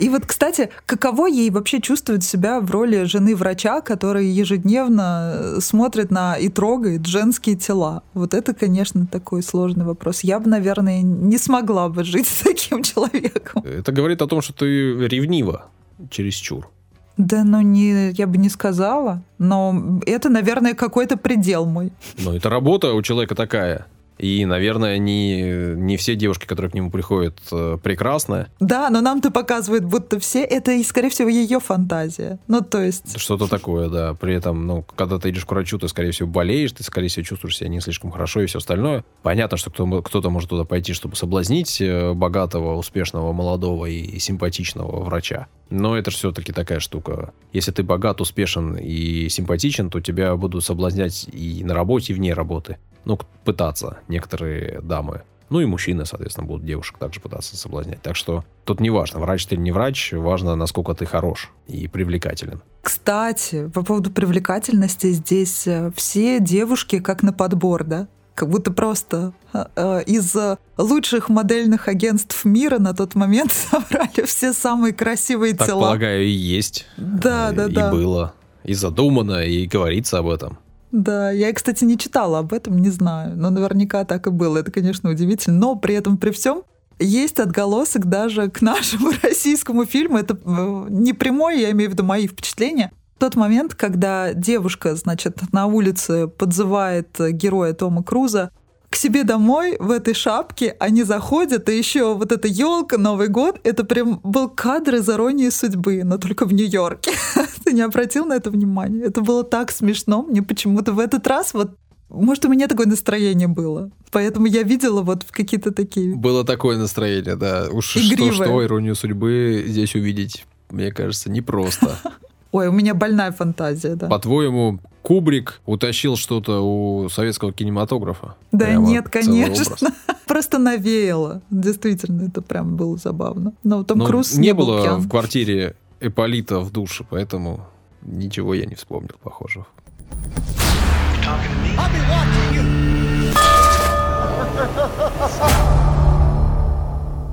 [0.00, 6.10] И вот, кстати, каково ей вообще чувствовать себя в роли жены врача, который ежедневно смотрит
[6.10, 8.02] на и трогает женские тела?
[8.14, 10.20] Вот это, конечно, такой сложный вопрос.
[10.20, 13.62] Я бы, наверное, не смогла бы жить с таким человеком.
[13.62, 15.66] Это говорит о том, что ты ревнива
[16.10, 16.70] чересчур.
[17.18, 21.92] Да, ну не, я бы не сказала, но это, наверное, какой-то предел мой.
[22.18, 23.86] Ну, это работа у человека такая.
[24.20, 25.40] И, наверное, не,
[25.76, 28.48] не все девушки, которые к нему приходят, э, прекрасны.
[28.60, 32.38] Да, но нам-то показывают, будто все это, и, скорее всего, ее фантазия.
[32.46, 33.18] Ну, то есть...
[33.18, 34.12] Что-то такое, да.
[34.12, 37.24] При этом, ну, когда ты идешь к врачу, ты, скорее всего, болеешь, ты, скорее всего,
[37.24, 39.04] чувствуешь себя не слишком хорошо и все остальное.
[39.22, 45.02] Понятно, что кто, кто-то может туда пойти, чтобы соблазнить э, богатого, успешного, молодого и симпатичного
[45.02, 45.46] врача.
[45.70, 47.32] Но это же все-таки такая штука.
[47.52, 52.34] Если ты богат, успешен и симпатичен, то тебя будут соблазнять и на работе, и вне
[52.34, 55.22] работы ну, пытаться некоторые дамы.
[55.50, 58.00] Ну и мужчины, соответственно, будут девушек также пытаться соблазнять.
[58.02, 61.88] Так что тут не важно, врач ты или не врач, важно, насколько ты хорош и
[61.88, 62.62] привлекателен.
[62.82, 68.06] Кстати, по поводу привлекательности здесь э, все девушки как на подбор, да?
[68.34, 70.36] Как будто просто э, э из
[70.78, 75.80] лучших модельных агентств мира на тот момент собрали все самые красивые так, тела.
[75.80, 76.86] полагаю, и есть.
[76.96, 77.88] Да, да, и да.
[77.88, 78.34] И было.
[78.62, 80.58] И задумано, и говорится об этом.
[80.92, 84.58] Да, я, кстати, не читала об этом, не знаю, но наверняка так и было.
[84.58, 85.58] Это, конечно, удивительно.
[85.58, 86.64] Но при этом, при всем,
[86.98, 90.18] есть отголосок даже к нашему российскому фильму.
[90.18, 92.92] Это э, не прямой, я имею в виду мои впечатления.
[93.18, 98.50] Тот момент, когда девушка, значит, на улице подзывает героя Тома Круза
[98.90, 103.60] к себе домой в этой шапке, они заходят, и еще вот эта елка, Новый год,
[103.62, 107.12] это прям был кадр из «Иронии судьбы», но только в Нью-Йорке.
[107.64, 109.04] Ты не обратил на это внимание?
[109.04, 110.22] Это было так смешно.
[110.22, 111.76] Мне почему-то в этот раз вот
[112.08, 113.92] может, у меня такое настроение было.
[114.10, 116.16] Поэтому я видела вот какие-то такие...
[116.16, 117.68] Было такое настроение, да.
[117.70, 121.96] Уж что-что, иронию судьбы здесь увидеть, мне кажется, непросто.
[122.52, 124.08] Ой, у меня больная фантазия, да.
[124.08, 128.34] По-твоему, Кубрик утащил что-то у советского кинематографа?
[128.52, 129.76] Да Прямо нет, конечно.
[130.26, 131.42] Просто навеяло.
[131.50, 133.52] Действительно, это прям было забавно.
[133.62, 135.00] Но Том Но Круз не, не было пьян.
[135.00, 137.66] в квартире Эполита в душе, поэтому
[138.02, 139.66] ничего я не вспомнил похожего.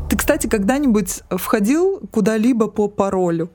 [0.10, 3.50] Ты, кстати, когда-нибудь входил куда-либо по паролю?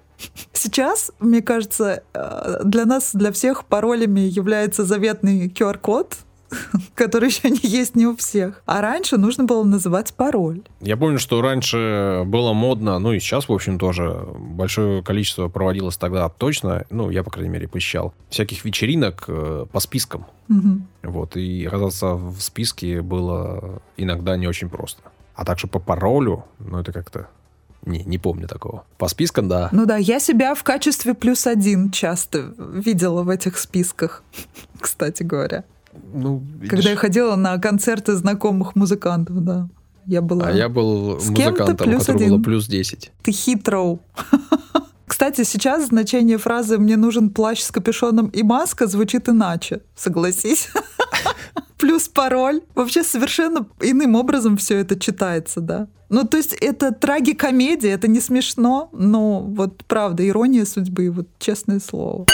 [0.53, 6.17] Сейчас, мне кажется, э, для нас, для всех паролями является заветный QR-код,
[6.95, 8.63] который еще не есть не у всех.
[8.67, 10.63] А раньше нужно было называть пароль.
[10.81, 15.97] Я помню, что раньше было модно, ну и сейчас, в общем, тоже большое количество проводилось
[15.97, 20.27] тогда точно, ну, я, по крайней мере, посещал, всяких вечеринок э, по спискам.
[20.49, 21.11] Угу.
[21.11, 25.03] Вот, и оказаться в списке было иногда не очень просто.
[25.35, 27.29] А также по паролю, ну, это как-то
[27.85, 28.85] не, не помню такого.
[28.99, 29.69] По спискам, да.
[29.73, 34.23] Ну да, я себя в качестве плюс один часто видела в этих списках,
[34.81, 35.65] кстати говоря.
[36.15, 36.71] Ну, видишь...
[36.71, 39.69] Когда я ходила на концерты знакомых музыкантов, да.
[40.07, 40.49] Я была...
[40.49, 43.13] А я был С музыкантом, у которого было плюс 10.
[43.23, 44.01] Ты хитроу.
[45.07, 50.71] Кстати, сейчас значение фразы «мне нужен плащ с капюшоном и маска» звучит иначе, согласись.
[51.83, 52.61] плюс пароль.
[52.77, 55.89] Вообще совершенно иным образом все это читается, да.
[56.11, 61.81] Ну, то есть это трагикомедия, это не смешно, но вот правда, ирония судьбы, вот честное
[61.81, 62.27] слово.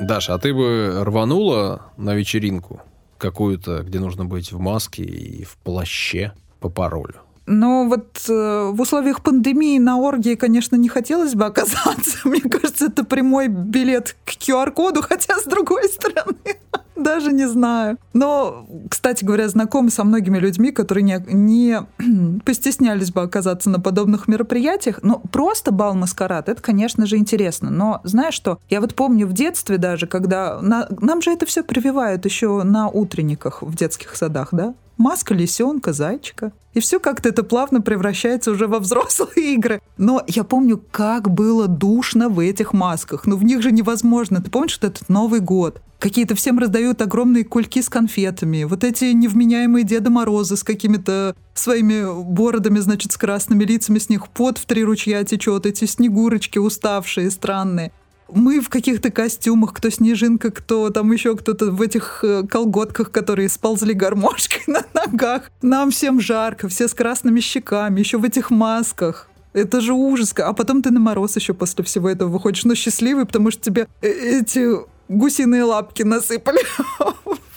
[0.00, 2.82] Даша, а ты бы рванула на вечеринку
[3.16, 7.14] какую-то, где нужно быть в маске и в плаще по паролю?
[7.46, 12.18] Но вот э, в условиях пандемии на оргии, конечно, не хотелось бы оказаться.
[12.24, 16.58] Мне кажется, это прямой билет к QR-коду, хотя с другой стороны,
[16.96, 17.98] даже не знаю.
[18.12, 24.28] Но, кстати говоря, знакомы со многими людьми, которые не, не постеснялись бы оказаться на подобных
[24.28, 25.00] мероприятиях.
[25.02, 27.70] Но просто бал-маскарад, это, конечно же, интересно.
[27.70, 30.60] Но знаешь что, я вот помню в детстве даже, когда...
[30.60, 34.74] На, нам же это все прививают еще на утренниках в детских садах, да?
[34.96, 36.52] Маска лисенка, зайчика.
[36.74, 39.80] И все как-то это плавно превращается уже во взрослые игры.
[39.98, 43.26] Но я помню, как было душно в этих масках.
[43.26, 44.40] Ну, в них же невозможно.
[44.40, 45.82] Ты помнишь, что этот Новый год?
[45.98, 48.64] Какие-то всем раздают огромные кульки с конфетами.
[48.64, 54.28] Вот эти невменяемые Деда Морозы с какими-то своими бородами, значит, с красными лицами, с них
[54.28, 55.66] пот в три ручья течет.
[55.66, 57.92] Эти снегурочки уставшие, странные
[58.34, 63.48] мы в каких-то костюмах, кто снежинка, кто там еще кто-то в этих э, колготках, которые
[63.48, 65.50] сползли гармошкой на ногах.
[65.62, 69.28] Нам всем жарко, все с красными щеками, еще в этих масках.
[69.52, 70.34] Это же ужас.
[70.38, 73.86] А потом ты на мороз еще после всего этого выходишь, но счастливый, потому что тебе
[74.00, 74.68] э, эти
[75.08, 76.60] гусиные лапки насыпали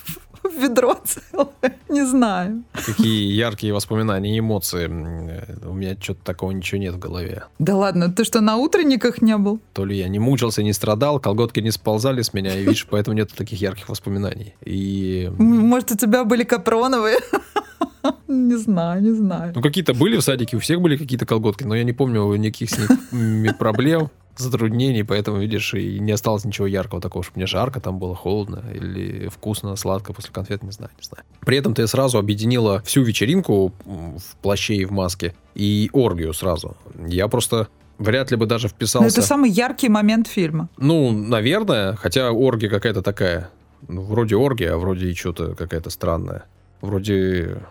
[0.48, 1.48] ведро целое.
[1.88, 2.64] Не знаю.
[2.72, 4.86] Какие яркие воспоминания и эмоции.
[4.86, 7.44] У меня что-то такого ничего нет в голове.
[7.58, 9.60] Да ладно, ты что, на утренниках не был?
[9.72, 13.16] То ли я не мучился, не страдал, колготки не сползали с меня, и видишь, поэтому
[13.16, 14.54] нет таких ярких воспоминаний.
[14.64, 15.30] И...
[15.38, 17.18] Может, у тебя были капроновые?
[18.28, 19.52] Не знаю, не знаю.
[19.54, 22.70] Ну, какие-то были в садике, у всех были какие-то колготки, но я не помню никаких
[22.70, 27.80] с них проблем затруднений, поэтому, видишь, и не осталось ничего яркого такого, чтобы мне жарко
[27.80, 31.24] там было, холодно или вкусно, сладко после конфет, не знаю, не знаю.
[31.40, 36.76] При этом ты сразу объединила всю вечеринку в плаще и в маске и оргию сразу.
[37.06, 39.00] Я просто вряд ли бы даже вписался...
[39.00, 40.68] Но это самый яркий момент фильма.
[40.76, 43.50] Ну, наверное, хотя оргия какая-то такая,
[43.88, 46.44] ну, вроде оргия, а вроде и что-то какая-то странная.
[46.82, 47.62] Вроде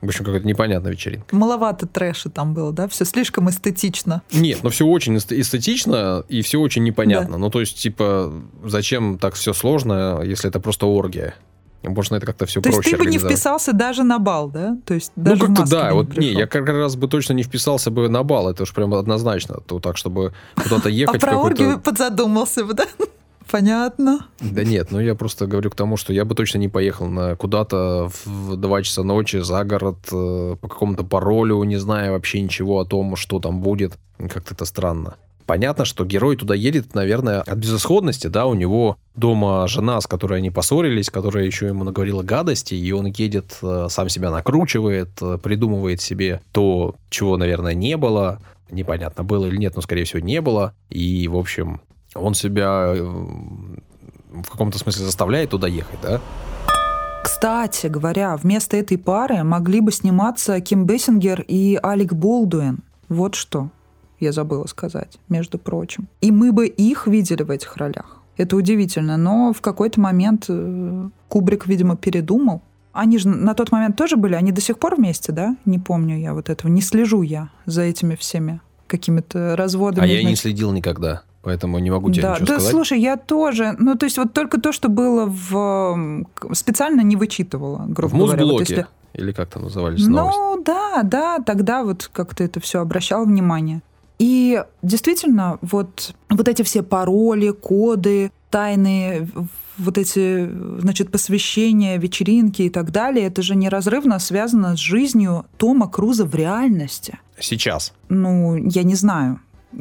[0.00, 1.34] в общем, какая-то непонятная вечеринка.
[1.34, 2.88] Маловато трэша там было, да?
[2.88, 4.22] Все слишком эстетично.
[4.32, 7.32] Нет, но все очень эстетично и все очень непонятно.
[7.32, 7.38] Да.
[7.38, 8.32] Ну, то есть, типа,
[8.64, 11.34] зачем так все сложно, если это просто оргия?
[11.82, 14.76] Можно это как-то все То проще есть ты бы не вписался даже на бал, да?
[14.84, 15.90] То есть ну, даже ну, как-то да.
[15.90, 18.50] Не вот, не, я как раз бы точно не вписался бы на бал.
[18.50, 19.60] Это уж прям однозначно.
[19.60, 21.22] То так, чтобы куда-то ехать.
[21.22, 22.86] А про оргию подзадумался бы, да?
[23.50, 24.26] Понятно.
[24.40, 27.36] Да нет, ну я просто говорю к тому, что я бы точно не поехал на
[27.36, 32.80] куда-то в 2 часа ночи за город э, по какому-то паролю, не зная вообще ничего
[32.80, 33.98] о том, что там будет.
[34.18, 35.16] Как-то это странно.
[35.46, 40.38] Понятно, что герой туда едет, наверное, от безысходности, да, у него дома жена, с которой
[40.38, 45.38] они поссорились, которая еще ему наговорила гадости, и он едет, э, сам себя накручивает, э,
[45.40, 50.40] придумывает себе то, чего, наверное, не было, непонятно, было или нет, но, скорее всего, не
[50.40, 51.80] было, и, в общем,
[52.16, 56.20] он себя э, в каком-то смысле заставляет туда ехать, да?
[57.22, 62.80] Кстати говоря, вместо этой пары могли бы сниматься Ким Бессингер и Алек Болдуин.
[63.08, 63.70] Вот что
[64.20, 66.08] я забыла сказать, между прочим.
[66.20, 68.22] И мы бы их видели в этих ролях.
[68.36, 72.62] Это удивительно, но в какой-то момент э, Кубрик, видимо, передумал.
[72.92, 75.56] Они же на тот момент тоже были, они до сих пор вместе, да?
[75.64, 80.04] Не помню я вот этого, не слежу я за этими всеми какими-то разводами.
[80.04, 82.64] А я не следил никогда поэтому не могу тебе да, ничего да, сказать.
[82.64, 83.76] Да, слушай, я тоже.
[83.78, 86.26] Ну, то есть вот только то, что было в...
[86.52, 88.44] Специально не вычитывала, грубо в говоря.
[88.44, 88.86] Вот если...
[89.14, 90.64] Или как там назывались Ну, новости?
[90.66, 93.80] да, да, тогда вот как-то это все обращал внимание.
[94.18, 99.28] И действительно, вот, вот эти все пароли, коды, тайные
[99.78, 105.88] вот эти, значит, посвящения, вечеринки и так далее, это же неразрывно связано с жизнью Тома
[105.88, 107.20] Круза в реальности.
[107.38, 107.92] Сейчас?
[108.08, 109.38] Ну, я не знаю,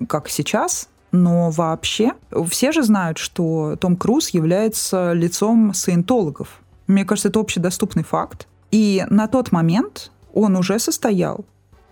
[0.08, 2.14] как сейчас, но вообще
[2.50, 6.62] все же знают, что Том Круз является лицом саентологов.
[6.88, 8.48] Мне кажется, это общедоступный факт.
[8.72, 11.46] И на тот момент он уже состоял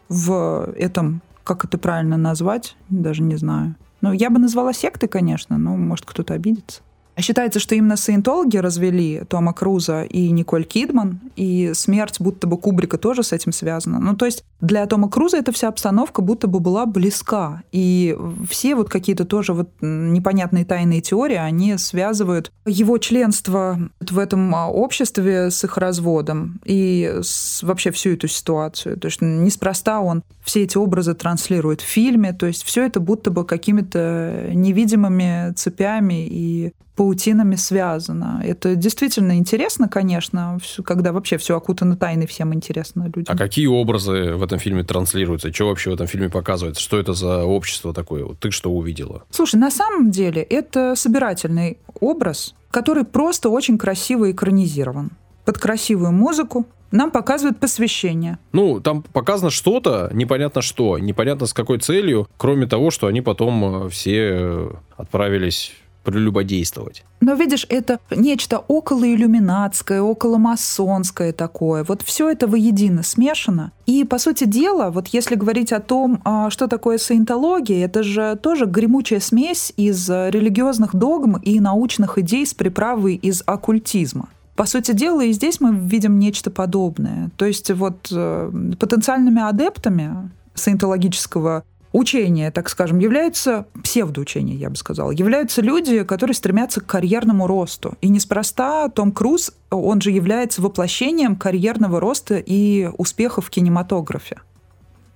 [0.10, 3.76] в этом, как это правильно назвать, даже не знаю.
[4.02, 6.82] Ну, я бы назвала сектой, конечно, но может кто-то обидится.
[7.20, 12.98] Считается, что именно саентологи развели Тома Круза и Николь Кидман, и смерть будто бы Кубрика
[12.98, 14.00] тоже с этим связана.
[14.00, 17.62] Ну, то есть для Тома Круза эта вся обстановка будто бы была близка.
[17.72, 18.18] И
[18.50, 24.70] все вот какие-то тоже вот непонятные тайные теории, они связывают его членство в этом а,
[24.70, 28.98] обществе с их разводом и с, вообще всю эту ситуацию.
[28.98, 33.30] То есть неспроста он все эти образы транслирует в фильме, то есть все это будто
[33.30, 38.42] бы какими-то невидимыми цепями и паутинами связано.
[38.44, 43.26] Это действительно интересно, конечно, когда вообще все окутано тайной, всем интересно людям.
[43.28, 45.52] А какие образы в этом фильме транслируются?
[45.54, 46.82] Что вообще в этом фильме показывается?
[46.82, 48.26] Что это за общество такое?
[48.40, 49.24] Ты что увидела?
[49.32, 55.12] Слушай, на самом деле это собирательный образ, который просто очень красиво экранизирован.
[55.46, 58.38] Под красивую музыку, нам показывают посвящение.
[58.52, 63.88] Ну, там показано что-то, непонятно что, непонятно с какой целью, кроме того, что они потом
[63.88, 67.04] э, все э, отправились прелюбодействовать.
[67.22, 71.84] Но видишь, это нечто около иллюминатское, около масонское такое.
[71.84, 73.72] Вот все это воедино смешано.
[73.86, 78.38] И, по сути дела, вот если говорить о том, а, что такое саентология, это же
[78.42, 84.30] тоже гремучая смесь из религиозных догм и научных идей с приправой из оккультизма.
[84.56, 87.32] По сути дела, и здесь мы видим нечто подобное.
[87.38, 91.64] То есть вот э, потенциальными адептами саентологического
[91.94, 97.96] учения, так скажем, являются псевдоучения, я бы сказала, являются люди, которые стремятся к карьерному росту.
[98.02, 104.42] И неспроста Том Круз, он же является воплощением карьерного роста и успеха в кинематографе.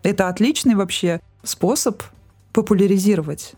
[0.03, 2.01] Это отличный вообще способ
[2.53, 3.53] популяризировать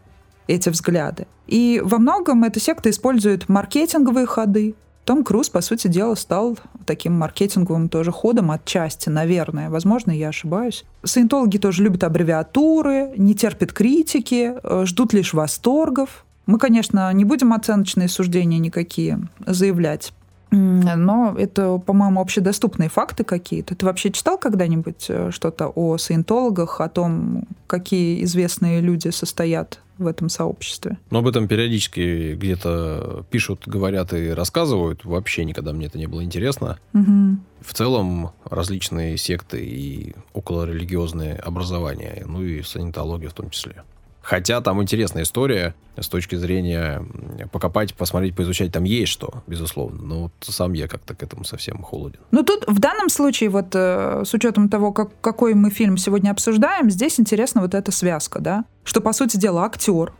[0.47, 1.27] эти взгляды.
[1.45, 4.75] И во многом эта секта использует маркетинговые ходы,
[5.09, 9.71] том Круз, по сути дела, стал таким маркетинговым тоже ходом отчасти, наверное.
[9.71, 10.85] Возможно, я ошибаюсь.
[11.03, 16.25] Саентологи тоже любят аббревиатуры, не терпят критики, э, ждут лишь восторгов.
[16.45, 20.13] Мы, конечно, не будем оценочные суждения никакие заявлять.
[20.51, 23.73] Но это, по-моему, общедоступные факты какие-то.
[23.73, 30.07] Ты вообще читал когда-нибудь э, что-то о саентологах, о том, какие известные люди состоят в
[30.07, 30.97] этом сообществе.
[31.11, 35.05] Но об этом периодически где-то пишут, говорят и рассказывают.
[35.05, 36.79] Вообще никогда мне это не было интересно.
[36.93, 37.37] Угу.
[37.61, 43.83] В целом различные секты и околорелигиозные образования, ну и санитология в том числе.
[44.29, 47.03] Хотя там интересная история с точки зрения
[47.51, 50.03] покопать, посмотреть, поизучать, там есть что, безусловно.
[50.03, 52.19] Но вот сам я как-то к этому совсем холоден.
[52.29, 56.29] Ну тут в данном случае, вот э, с учетом того, как, какой мы фильм сегодня
[56.29, 60.13] обсуждаем, здесь интересна вот эта связка, да, что, по сути дела, актер,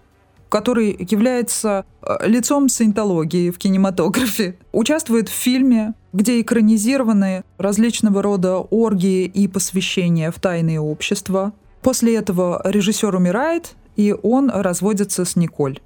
[0.50, 9.26] который является э, лицом саентологии в кинематографе, участвует в фильме, где экранизированы различного рода оргии
[9.26, 11.54] и посвящения в тайные общества.
[11.84, 15.82] После этого режиссер умирает, и он разводится с Николь.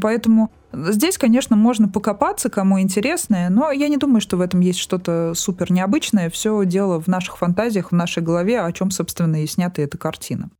[0.00, 4.80] Поэтому здесь, конечно, можно покопаться, кому интересно, но я не думаю, что в этом есть
[4.80, 6.28] что-то супер необычное.
[6.28, 10.50] Все дело в наших фантазиях, в нашей голове, о чем, собственно, и снята эта картина.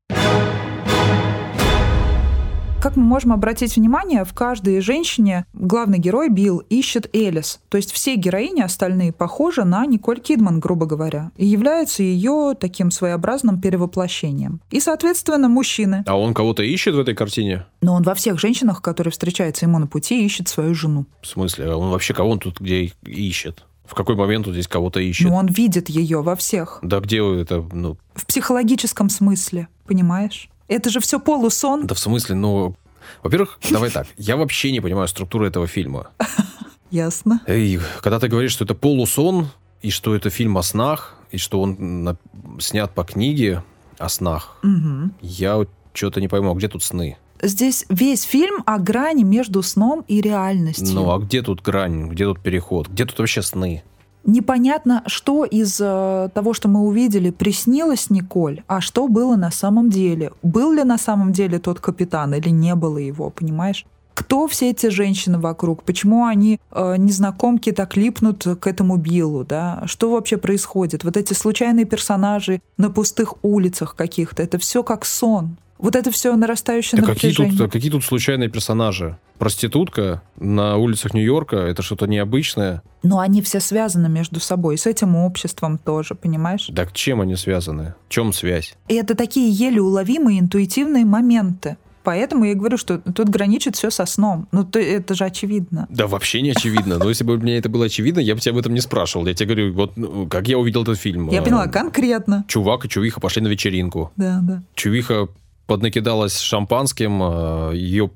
[2.83, 7.61] Как мы можем обратить внимание, в каждой женщине главный герой Билл ищет Элис.
[7.69, 12.91] То есть все героини остальные похожи на Николь Кидман, грубо говоря, и являются ее таким
[12.91, 14.61] своеобразным перевоплощением.
[14.73, 16.03] И, соответственно, мужчины.
[16.09, 17.67] А он кого-то ищет в этой картине?
[17.83, 21.07] Но он во всех женщинах, которые встречаются ему на пути, ищет свою жену.
[21.21, 21.71] В смысле?
[21.71, 23.65] А он вообще кого он тут где ищет?
[23.85, 25.29] В какой момент он здесь кого-то ищет?
[25.29, 26.81] Ну, он видит ее во всех.
[26.83, 27.97] Да где это, ну...
[28.15, 30.49] В психологическом смысле, понимаешь?
[30.73, 31.87] Это же все полусон.
[31.87, 32.75] Да в смысле, ну...
[33.23, 34.07] Во-первых, давай так.
[34.17, 36.09] Я вообще не понимаю структуру этого фильма.
[36.91, 37.43] Ясно.
[37.47, 39.49] И когда ты говоришь, что это полусон,
[39.83, 42.17] и что это фильм о снах, и что он на...
[42.59, 43.63] снят по книге
[43.99, 45.11] о снах, угу.
[45.21, 47.19] я что-то не пойму, а где тут сны?
[47.43, 50.95] Здесь весь фильм о грани между сном и реальностью.
[50.95, 52.09] Ну, а где тут грань?
[52.09, 52.89] Где тут переход?
[52.89, 53.83] Где тут вообще сны?
[54.25, 59.91] Непонятно, что из э, того, что мы увидели, приснилось Николь, а что было на самом
[59.91, 60.33] деле.
[60.43, 63.87] Был ли на самом деле тот капитан или не было его, понимаешь?
[64.15, 65.85] Кто все эти женщины вокруг?
[65.85, 69.45] Почему они, э, незнакомки, так липнут к этому Биллу?
[69.45, 69.83] Да?
[69.87, 71.05] Что вообще происходит?
[71.05, 75.57] Вот эти случайные персонажи на пустых улицах каких-то, это все как сон.
[75.83, 77.51] Вот это все нарастающее да напряжение.
[77.51, 79.19] Какие тут, какие тут случайные персонажи?
[79.39, 82.83] Проститутка на улицах Нью-Йорка, это что-то необычное.
[83.03, 86.69] Но они все связаны между собой, с этим обществом тоже, понимаешь?
[86.69, 87.95] Да к чем они связаны?
[88.09, 88.77] В чем связь?
[88.87, 91.77] И это такие еле уловимые интуитивные моменты.
[92.05, 94.49] Поэтому я говорю, что тут граничит все со сном.
[94.53, 95.87] Ну, то, это же очевидно.
[95.89, 96.99] Да, вообще не очевидно.
[96.99, 99.27] Но если бы мне это было очевидно, я бы тебя об этом не спрашивал.
[99.27, 101.29] Я тебе говорю, вот ну, как я увидел этот фильм.
[101.31, 102.45] Я поняла, конкретно.
[102.49, 104.11] Чувак и Чувиха пошли на вечеринку.
[104.17, 104.63] Да, да.
[104.75, 105.29] Чувиха
[105.67, 108.11] поднакидалась шампанским, э, ее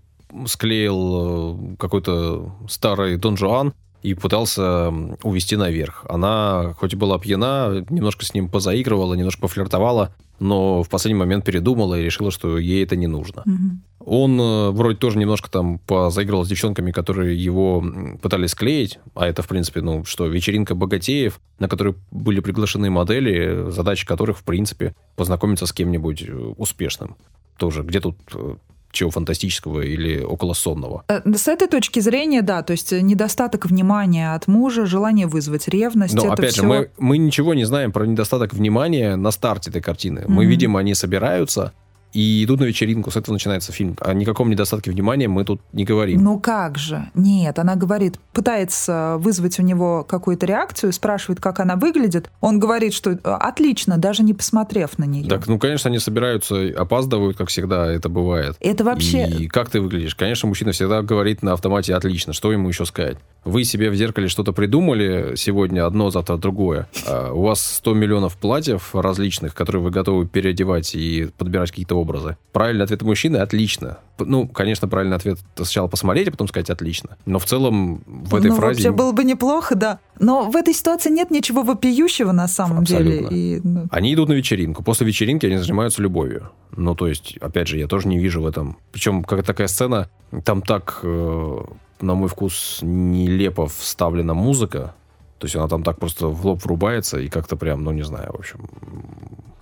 [0.46, 3.74] склеил э, какой-то старый Дон Жуан
[4.06, 4.92] и пытался
[5.24, 6.04] увести наверх.
[6.08, 11.44] Она, хоть и была пьяна, немножко с ним позаигрывала, немножко пофлиртовала, но в последний момент
[11.44, 13.42] передумала и решила, что ей это не нужно.
[13.42, 14.08] Угу.
[14.08, 17.84] Он э, вроде тоже немножко там позаигрывал с девчонками, которые его
[18.22, 23.70] пытались склеить, а это, в принципе, ну что, вечеринка богатеев, на которой были приглашены модели,
[23.70, 27.16] задача которых, в принципе, познакомиться с кем-нибудь успешным
[27.56, 28.54] тоже, где тут э,
[28.96, 31.04] чего фантастического или околосонного.
[31.08, 36.14] Э, с этой точки зрения, да, то есть недостаток внимания от мужа, желание вызвать ревность.
[36.14, 36.62] Но опять все...
[36.62, 40.24] же, мы, мы ничего не знаем про недостаток внимания на старте этой картины.
[40.26, 40.50] Мы Мгм.
[40.50, 41.72] видим, они собираются
[42.12, 43.96] и идут на вечеринку, с этого начинается фильм.
[44.00, 46.22] О никаком недостатке внимания мы тут не говорим.
[46.22, 47.10] Ну как же?
[47.14, 52.30] Нет, она говорит, пытается вызвать у него какую-то реакцию, спрашивает, как она выглядит.
[52.40, 55.28] Он говорит, что э, отлично, даже не посмотрев на нее.
[55.28, 58.56] Так, ну, конечно, они собираются, опаздывают, как всегда это бывает.
[58.60, 59.28] Это вообще...
[59.28, 60.14] И как ты выглядишь?
[60.14, 62.32] Конечно, мужчина всегда говорит на автомате «отлично».
[62.32, 63.18] Что ему еще сказать?
[63.44, 66.88] Вы себе в зеркале что-то придумали сегодня, одно, завтра другое.
[67.06, 72.36] А у вас 100 миллионов платьев различных, которые вы готовы переодевать и подбирать какие-то образы.
[72.52, 73.98] Правильный ответ мужчины– отлично.
[74.18, 77.16] Ну, конечно, правильный ответ– сначала посмотреть, а потом сказать «отлично».
[77.26, 78.74] Но в целом в этой ну, фразе...
[78.74, 79.98] вообще было бы неплохо, да.
[80.18, 83.20] Но в этой ситуации нет ничего вопиющего на самом деле.
[83.20, 83.34] Абсолютно.
[83.34, 84.82] И, ну, Они идут на вечеринку.
[84.82, 86.50] После вечеринки они занимаются любовью.
[86.76, 88.78] Ну, то есть, опять же, я тоже не вижу в этом.
[88.92, 90.08] Причем, как такая сцена,
[90.44, 91.58] там так, э,
[92.00, 94.94] на мой вкус, нелепо вставлена музыка.
[95.38, 98.30] То есть она там так просто в лоб врубается и как-то прям, ну, не знаю,
[98.32, 98.60] в общем,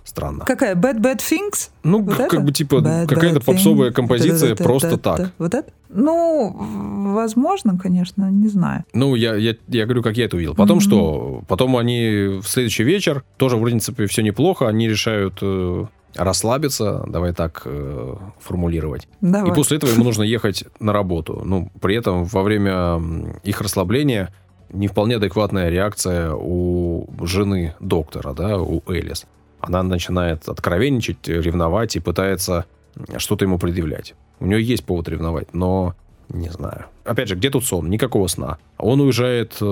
[0.03, 0.45] странно.
[0.45, 0.75] Какая?
[0.75, 1.69] Bad Bad Things?
[1.83, 2.41] Ну, Вот как это?
[2.41, 3.93] бы, типа, какая-то попсовая Thing.
[3.93, 4.63] композиция Да-да-да-да-да-да.
[4.69, 5.31] просто так.
[5.37, 5.71] Вот это?
[5.89, 8.83] Ну, возможно, конечно, не знаю.
[8.93, 10.55] Ну, я, я, я говорю, как я это увидел.
[10.55, 10.81] Потом Мгм.
[10.81, 11.41] что?
[11.47, 17.33] Потом они в следующий вечер, тоже, в принципе, все неплохо, они решают э, расслабиться, давай
[17.33, 19.07] так э, формулировать.
[19.21, 19.51] Давай.
[19.51, 21.41] И после этого ему нужно ехать на работу.
[21.45, 23.01] Ну, при этом во время
[23.43, 24.33] их расслабления
[24.75, 29.25] не вполне адекватная реакция у жены доктора, да, у Элис.
[29.59, 32.65] Она начинает откровенничать, ревновать и пытается
[33.17, 34.13] что-то ему предъявлять.
[34.39, 35.95] У нее есть повод ревновать, но
[36.29, 36.85] не знаю.
[37.03, 37.89] Опять же, где тут сон?
[37.89, 38.57] Никакого сна.
[38.77, 39.65] Он уезжает э,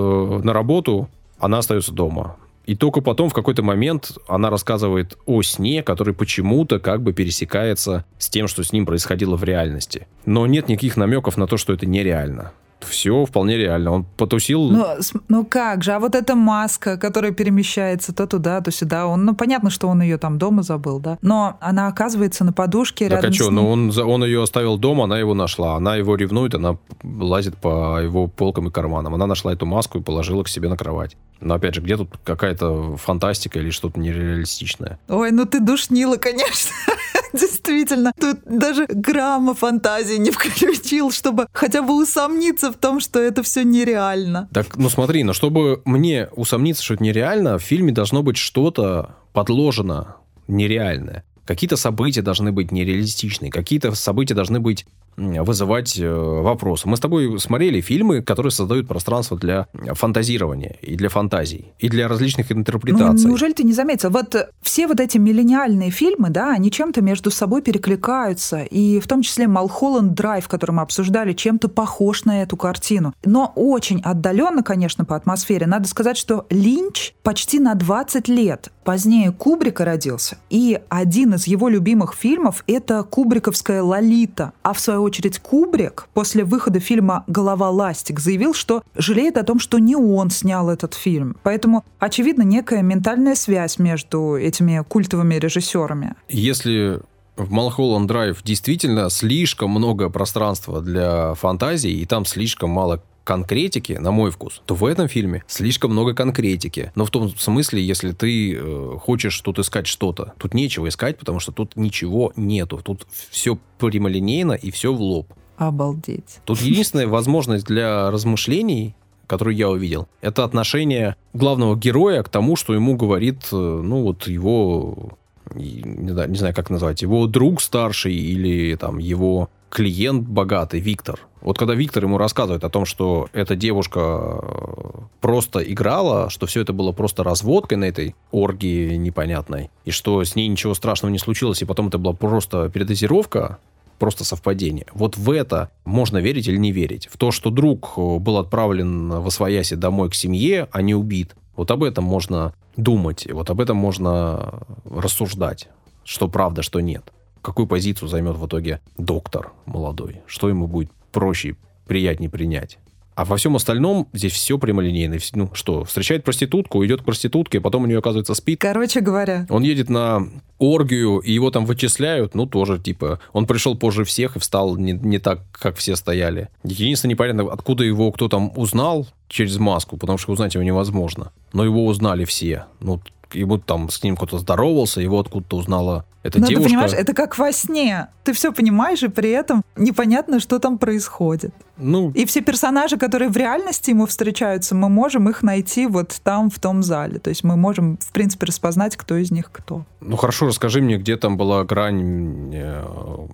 [0.43, 2.37] на работу, она остается дома.
[2.65, 8.05] И только потом, в какой-то момент, она рассказывает о сне, который почему-то как бы пересекается
[8.17, 10.07] с тем, что с ним происходило в реальности.
[10.25, 12.53] Но нет никаких намеков на то, что это нереально.
[12.87, 13.91] Все вполне реально.
[13.91, 14.69] Он потусил...
[14.69, 19.07] Ну, с- ну как же, а вот эта маска, которая перемещается то туда, то сюда,
[19.07, 23.09] он, ну понятно, что он ее там дома забыл, да, но она оказывается на подушке
[23.09, 25.75] так рядом а что, ну он, он ее оставил дома, она его нашла.
[25.75, 29.13] Она его ревнует, она лазит по его полкам и карманам.
[29.15, 31.17] Она нашла эту маску и положила к себе на кровать.
[31.43, 34.99] Но опять же, где тут какая-то фантастика или что-то нереалистичное?
[35.07, 36.71] Ой, ну ты душнила, конечно.
[37.33, 43.43] Действительно, тут даже грамма фантазии не включил, чтобы хотя бы усомниться в том, что это
[43.43, 44.47] все нереально.
[44.53, 49.15] Так, ну смотри, но чтобы мне усомниться, что это нереально, в фильме должно быть что-то
[49.33, 50.17] подложено
[50.47, 51.23] нереальное.
[51.45, 54.85] Какие-то события должны быть нереалистичные, какие-то события должны быть
[55.17, 56.87] вызывать э, вопросы.
[56.87, 62.07] Мы с тобой смотрели фильмы, которые создают пространство для фантазирования и для фантазий, и для
[62.07, 63.27] различных Ну, интерпретаций.
[63.29, 64.09] неужели ты не заметил?
[64.09, 68.63] Вот все вот эти миллениальные фильмы, да, они чем-то между собой перекликаются.
[68.63, 73.13] И в том числе Малхолланд Драйв, который мы обсуждали, чем-то похож на эту картину.
[73.23, 75.67] Но очень отдаленно, конечно, по атмосфере.
[75.67, 80.37] Надо сказать, что Линч почти на 20 лет позднее Кубрика родился.
[80.49, 84.53] И один из его любимых фильмов— это кубриковская «Лолита».
[84.61, 89.59] А в свою очередь Кубрик после выхода фильма «Голова ластик» заявил, что жалеет о том,
[89.59, 91.37] что не он снял этот фильм.
[91.43, 96.15] Поэтому, очевидно, некая ментальная связь между этими культовыми режиссерами.
[96.29, 97.01] Если
[97.35, 104.11] в Малхолланд Драйв действительно слишком много пространства для фантазии, и там слишком мало конкретики, на
[104.11, 106.91] мой вкус, то в этом фильме слишком много конкретики.
[106.95, 111.39] Но в том смысле, если ты э, хочешь тут искать что-то, тут нечего искать, потому
[111.39, 112.81] что тут ничего нету.
[112.83, 115.27] Тут все прямолинейно и все в лоб.
[115.57, 116.39] Обалдеть.
[116.45, 118.95] Тут единственная возможность для размышлений,
[119.27, 124.27] которую я увидел, это отношение главного героя к тому, что ему говорит, э, ну, вот
[124.27, 125.17] его,
[125.53, 131.19] не знаю, не знаю, как назвать, его друг старший или там его клиент богатый, Виктор.
[131.41, 136.61] Вот когда Виктор ему рассказывает о том, что эта девушка э, просто играла, что все
[136.61, 141.17] это было просто разводкой на этой оргии непонятной, и что с ней ничего страшного не
[141.17, 143.57] случилось, и потом это была просто передозировка,
[143.97, 144.85] просто совпадение.
[144.93, 147.09] Вот в это можно верить или не верить.
[147.11, 151.35] В то, что друг э, был отправлен в Освояси домой к семье, а не убит.
[151.55, 155.69] Вот об этом можно думать, вот об этом можно рассуждать,
[156.03, 157.11] что правда, что нет.
[157.41, 161.55] Какую позицию займет в итоге доктор молодой, что ему будет проще,
[161.87, 162.79] приятнее принять.
[163.15, 165.17] А во всем остальном здесь все прямолинейно.
[165.33, 169.63] Ну что, встречает проститутку, идет к проститутке, потом у нее оказывается спит, Короче говоря, он
[169.63, 174.39] едет на оргию, и его там вычисляют, ну, тоже, типа, он пришел позже всех и
[174.39, 176.49] встал не, не так, как все стояли.
[176.63, 181.31] Единственное, непонятно, откуда его кто там узнал через маску, потому что узнать его невозможно.
[181.51, 182.65] Но его узнали все.
[182.79, 183.01] Ну,
[183.33, 186.63] ему там с ним кто-то здоровался, его откуда-то узнала эта Но девушка.
[186.63, 188.07] ты понимаешь, это как во сне.
[188.23, 191.53] Ты все понимаешь, и при этом непонятно, что там происходит.
[191.77, 196.49] Ну, И все персонажи, которые в реальности ему встречаются, мы можем их найти вот там,
[196.49, 197.19] в том зале.
[197.19, 199.83] То есть мы можем, в принципе, распознать, кто из них кто.
[199.99, 202.83] ну хорошо, расскажи мне, где там была грань, э,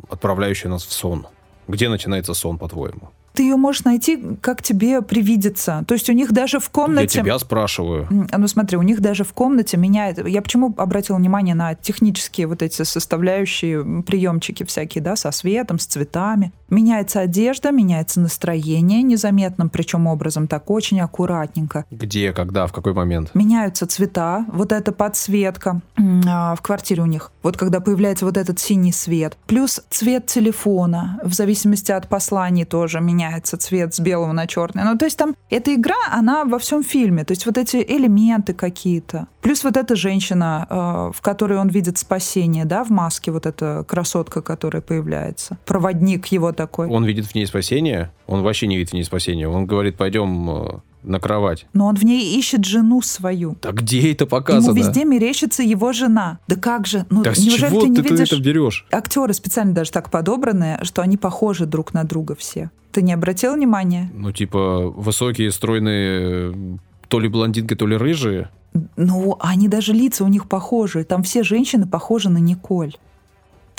[0.09, 1.27] отправляющая нас в сон.
[1.67, 3.09] Где начинается сон, по-твоему?
[3.33, 5.83] Ты ее можешь найти, как тебе привидится.
[5.87, 7.19] То есть у них даже в комнате...
[7.19, 8.07] Я тебя спрашиваю.
[8.09, 10.27] Ну смотри, у них даже в комнате меняет.
[10.27, 15.85] Я почему обратила внимание на технические вот эти составляющие приемчики всякие, да, со светом, с
[15.85, 16.51] цветами.
[16.69, 21.85] Меняется одежда, меняется настроение незаметным, причем образом так очень аккуратненько.
[21.89, 23.31] Где, когда, в какой момент?
[23.33, 25.81] Меняются цвета, вот эта подсветка
[26.27, 27.31] а, в квартире у них.
[27.43, 29.37] Вот когда появляется вот этот синий свет.
[29.47, 34.83] Плюс цвет телефона, в зависимости от посланий тоже меняется цвет с белого на черный.
[34.83, 37.23] Ну, то есть там эта игра, она во всем фильме.
[37.23, 39.27] То есть вот эти элементы какие-то.
[39.41, 43.83] Плюс вот эта женщина, э, в которой он видит спасение, да, в маске, вот эта
[43.87, 45.57] красотка, которая появляется.
[45.65, 46.87] Проводник его такой.
[46.87, 48.11] Он видит в ней спасение?
[48.27, 49.47] Он вообще не видит в ней спасения.
[49.47, 51.65] Он говорит, пойдем э, на кровать.
[51.73, 53.55] Но он в ней ищет жену свою.
[53.61, 54.75] Да где это Ему показано?
[54.75, 56.39] везде мерещится его жена.
[56.47, 57.05] Да как же?
[57.09, 58.31] Ну, с неужели чего ты не ты видишь?
[58.31, 58.85] это берешь?
[58.91, 62.71] Актеры специально даже так подобраны, что они похожи друг на друга все.
[62.91, 64.09] Ты не обратил внимания?
[64.13, 68.49] Ну, типа, высокие, стройные, то ли блондинки, то ли рыжие.
[68.97, 71.03] Ну, они даже лица у них похожи.
[71.03, 72.95] Там все женщины похожи на Николь.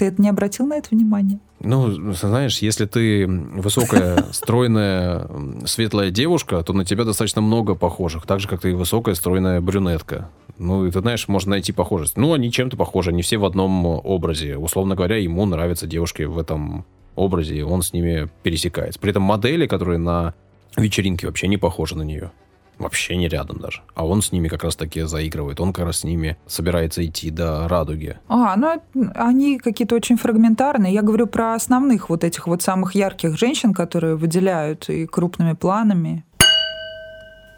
[0.01, 1.41] Ты это не обратил на это внимание?
[1.59, 5.29] Ну, знаешь, если ты высокая, стройная,
[5.67, 8.25] светлая девушка, то на тебя достаточно много похожих.
[8.25, 10.31] Так же, как ты и высокая, стройная брюнетка.
[10.57, 12.17] Ну, и ты знаешь, можно найти похожесть.
[12.17, 14.57] Ну, они чем-то похожи, они все в одном образе.
[14.57, 18.99] Условно говоря, ему нравятся девушки в этом образе, и он с ними пересекается.
[18.99, 20.33] При этом модели, которые на
[20.79, 22.31] вечеринке вообще не похожи на нее.
[22.81, 23.83] Вообще не рядом даже.
[23.95, 25.61] А он с ними как раз таки заигрывает.
[25.61, 28.18] Он как раз с ними собирается идти до радуги.
[28.26, 30.93] А, ну это- они какие-то очень фрагментарные.
[30.95, 36.24] Я говорю про основных вот этих вот самых ярких женщин, которые выделяют и крупными планами.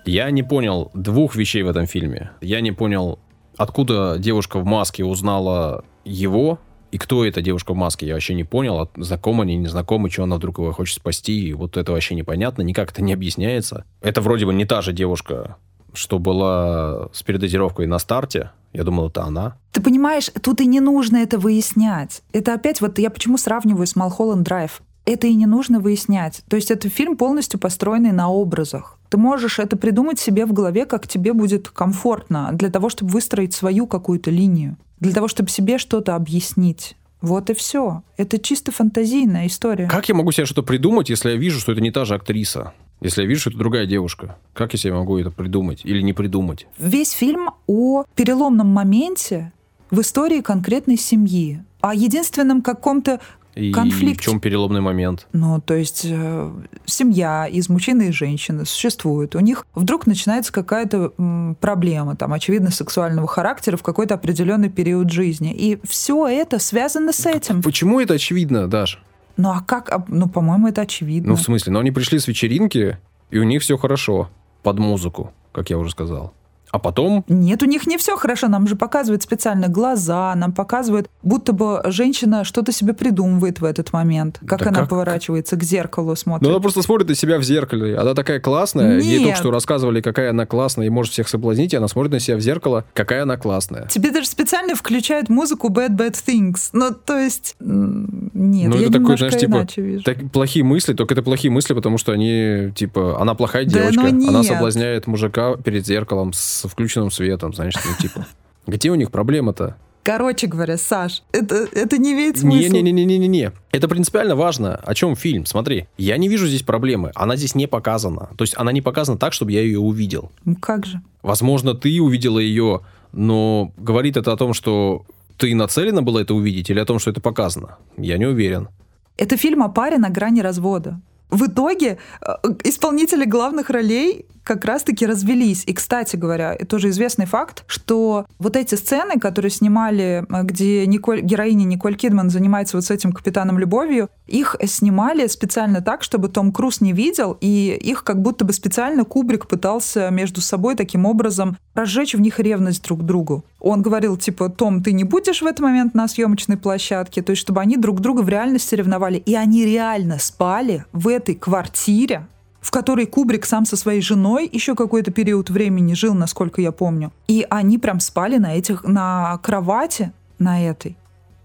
[0.04, 2.30] Я не понял двух вещей в этом фильме.
[2.40, 3.20] Я не понял,
[3.56, 6.58] откуда девушка в маске узнала его,
[6.92, 8.78] и кто эта девушка в маске, я вообще не понял.
[8.78, 12.14] От- Знакомы они, не знакомы, что она вдруг его хочет спасти, и вот это вообще
[12.14, 13.84] непонятно, никак это не объясняется.
[14.00, 15.56] Это вроде бы не та же девушка,
[15.94, 18.50] что была с передозировкой на старте.
[18.72, 19.56] Я думал, это она.
[19.72, 22.22] Ты понимаешь, тут и не нужно это выяснять.
[22.32, 24.82] Это опять вот я почему сравниваю с Малхолланд Драйв.
[25.04, 26.42] Это и не нужно выяснять.
[26.48, 28.98] То есть это фильм полностью построенный на образах.
[29.08, 33.52] Ты можешь это придумать себе в голове, как тебе будет комфортно, для того, чтобы выстроить
[33.52, 36.96] свою какую-то линию, для того, чтобы себе что-то объяснить.
[37.20, 38.02] Вот и все.
[38.16, 39.88] Это чисто фантазийная история.
[39.88, 42.72] Как я могу себе что-то придумать, если я вижу, что это не та же актриса?
[43.00, 44.36] Если я вижу, что это другая девушка?
[44.54, 46.68] Как я себе могу это придумать или не придумать?
[46.78, 49.52] Весь фильм о переломном моменте
[49.90, 53.20] в истории конкретной семьи, о единственном каком-то
[53.54, 54.20] И Конфликт.
[54.20, 55.26] в чем переломный момент?
[55.32, 56.52] Ну, то есть э,
[56.86, 59.34] семья из мужчины и женщины существует.
[59.34, 65.10] У них вдруг начинается какая-то м, проблема, там, очевидно, сексуального характера в какой-то определенный период
[65.10, 65.52] жизни.
[65.52, 67.62] И все это связано с этим.
[67.62, 69.02] Почему это очевидно, Даш?
[69.36, 69.92] Ну, а как?
[69.92, 71.30] а, Ну, по-моему, это очевидно.
[71.30, 72.96] Ну, в смысле, но они пришли с вечеринки,
[73.30, 74.30] и у них все хорошо.
[74.62, 76.32] Под музыку, как я уже сказал.
[76.72, 77.24] А потом...
[77.28, 78.48] Нет, у них не все хорошо.
[78.48, 83.92] Нам же показывают специально глаза, нам показывают, будто бы женщина что-то себе придумывает в этот
[83.92, 84.40] момент.
[84.46, 86.48] Как Да она как- поворачивается к зеркалу, Ну, смотрит.
[86.50, 87.96] она просто смотрит на себя в зеркале.
[87.98, 88.98] Она такая классная.
[89.00, 89.22] Ей Нет.
[89.24, 91.74] только что рассказывали, какая она классная и может всех соблазнить.
[91.74, 93.86] И она смотрит на себя в зеркало, какая она классная.
[93.88, 96.70] Тебе даже специально включают музыку Bad Bad Things.
[96.72, 97.54] Ну, то есть...
[97.60, 99.66] Нет, ну, я это такой, знаешь, типа...
[99.76, 100.02] вижу.
[100.04, 104.08] так- плохие мысли, только это плохие мысли, потому что они, типа, она плохая Да девочка.
[104.10, 108.26] ну Она соблазняет мужика перед зеркалом с включенным светом, знаешь, ну, типа...
[108.66, 109.76] Где у них проблема-то?
[110.04, 112.74] Короче говоря, Саш, это, это не имеет смысла.
[112.74, 113.52] Не-не-не-не-не-не.
[113.70, 114.74] Это принципиально важно.
[114.74, 115.46] О чем фильм?
[115.46, 117.12] Смотри, я не вижу здесь проблемы.
[117.14, 118.30] Она здесь не показана.
[118.36, 120.32] То есть она не показана так, чтобы я ее увидел.
[120.44, 121.00] Ну, как же?
[121.22, 122.80] Возможно, ты увидела ее,
[123.12, 125.06] но говорит это о том, что
[125.36, 127.78] ты нацелена была это увидеть, или о том, что это показано?
[127.96, 128.68] Я не уверен.
[129.16, 131.00] Это фильм о паре на грани развода.
[131.30, 132.32] В итоге э,
[132.64, 135.64] исполнители главных ролей как раз-таки развелись.
[135.66, 140.86] И, кстати говоря, это тоже известный факт, что вот эти сцены, которые снимали, э, где
[140.86, 146.28] Николь, героиня Николь Кидман занимается вот с этим капитаном любовью, их снимали специально так, чтобы
[146.28, 151.06] Том Круз не видел, и их как будто бы специально Кубрик пытался между собой таким
[151.06, 153.44] образом разжечь в них ревность друг к другу.
[153.60, 157.42] Он говорил, типа, Том, ты не будешь в этот момент на съемочной площадке, то есть
[157.42, 159.18] чтобы они друг друга в реальности ревновали.
[159.18, 162.26] И они реально спали в этой квартире,
[162.62, 167.12] в которой Кубрик сам со своей женой еще какой-то период времени жил, насколько я помню.
[167.26, 170.96] И они прям спали на этих, на кровати, на этой,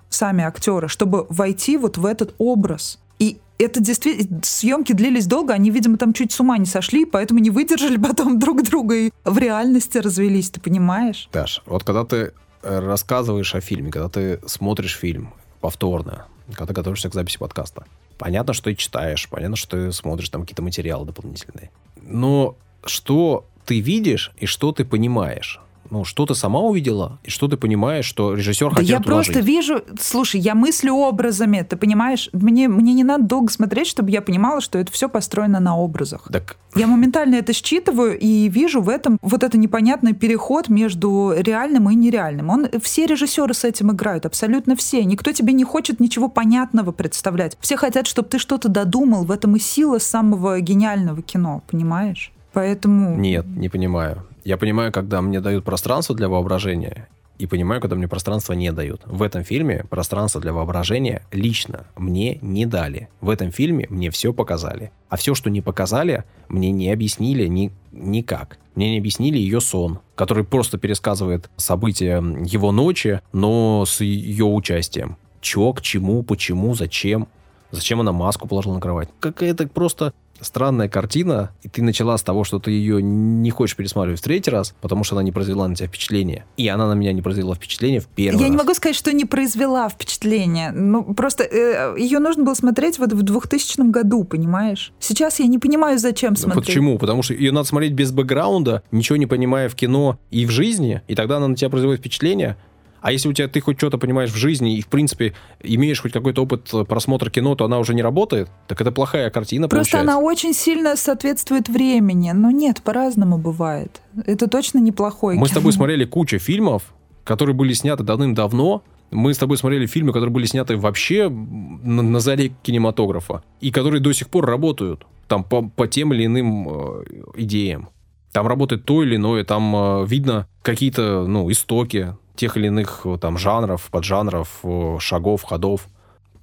[0.09, 2.99] сами актеры, чтобы войти вот в этот образ.
[3.17, 7.39] И это действительно, съемки длились долго, они, видимо, там чуть с ума не сошли, поэтому
[7.39, 11.27] не выдержали потом друг друга и в реальности развелись, ты понимаешь?
[11.33, 17.09] Даш, вот когда ты э, рассказываешь о фильме, когда ты смотришь фильм повторно, когда готовишься
[17.09, 17.85] к записи подкаста,
[18.17, 21.71] понятно, что ты читаешь, понятно, что ты смотришь там какие-то материалы дополнительные.
[22.01, 22.55] Но
[22.85, 25.59] что ты видишь и что ты понимаешь?
[25.89, 29.33] Ну, что ты сама увидела, и что ты понимаешь, что режиссер да хотел Я просто
[29.33, 29.45] жить.
[29.45, 32.29] вижу, слушай, я мыслю образами, ты понимаешь?
[32.33, 36.27] Мне, мне не надо долго смотреть, чтобы я понимала, что это все построено на образах.
[36.31, 36.57] Так...
[36.75, 41.95] Я моментально это считываю и вижу в этом вот это непонятный переход между реальным и
[41.95, 42.49] нереальным.
[42.49, 45.03] Он, все режиссеры с этим играют, абсолютно все.
[45.03, 47.57] Никто тебе не хочет ничего понятного представлять.
[47.61, 49.23] Все хотят, чтобы ты что-то додумал.
[49.23, 52.31] В этом и сила самого гениального кино, понимаешь?
[52.53, 53.15] Поэтому...
[53.17, 54.26] Нет, не понимаю.
[54.47, 59.01] Я понимаю, когда мне дают пространство для воображения, и понимаю, когда мне пространство не дают.
[59.05, 63.09] В этом фильме пространство для воображения лично мне не дали.
[63.19, 64.91] В этом фильме мне все показали.
[65.09, 68.57] А все, что не показали, мне не объяснили ни, никак.
[68.75, 75.17] Мне не объяснили ее сон, который просто пересказывает события его ночи, но с ее участием.
[75.41, 77.27] Че, к чему, почему, зачем.
[77.71, 79.09] Зачем она маску положила на кровать?
[79.19, 84.19] Какая-то просто странная картина, и ты начала с того, что ты ее не хочешь пересматривать
[84.19, 86.45] в третий раз, потому что она не произвела на тебя впечатление.
[86.57, 88.51] И она на меня не произвела впечатление в первый Я раз.
[88.51, 90.71] не могу сказать, что не произвела впечатление.
[90.71, 94.91] Ну, просто э, ее нужно было смотреть вот в 2000 году, понимаешь?
[94.99, 96.65] Сейчас я не понимаю, зачем ну, смотреть.
[96.65, 96.97] Почему?
[96.97, 101.01] Потому что ее надо смотреть без бэкграунда, ничего не понимая в кино и в жизни,
[101.07, 102.57] и тогда она на тебя производит впечатление.
[103.01, 106.11] А если у тебя ты хоть что-то понимаешь в жизни и, в принципе, имеешь хоть
[106.11, 110.17] какой-то опыт просмотра кино, то она уже не работает, так это плохая картина Просто получается.
[110.17, 112.31] она очень сильно соответствует времени.
[112.31, 114.01] Но нет, по-разному бывает.
[114.25, 115.47] Это точно неплохой Мы кино.
[115.47, 116.93] с тобой смотрели кучу фильмов,
[117.23, 122.19] которые были сняты давным-давно, мы с тобой смотрели фильмы, которые были сняты вообще на, на
[122.19, 127.03] заре кинематографа, и которые до сих пор работают там по, по тем или иным э,
[127.35, 127.89] идеям.
[128.33, 133.17] Там работает то или иное, там э, видно какие-то, ну, истоки, тех или иных э,
[133.19, 135.87] там жанров, поджанров, э, шагов, ходов.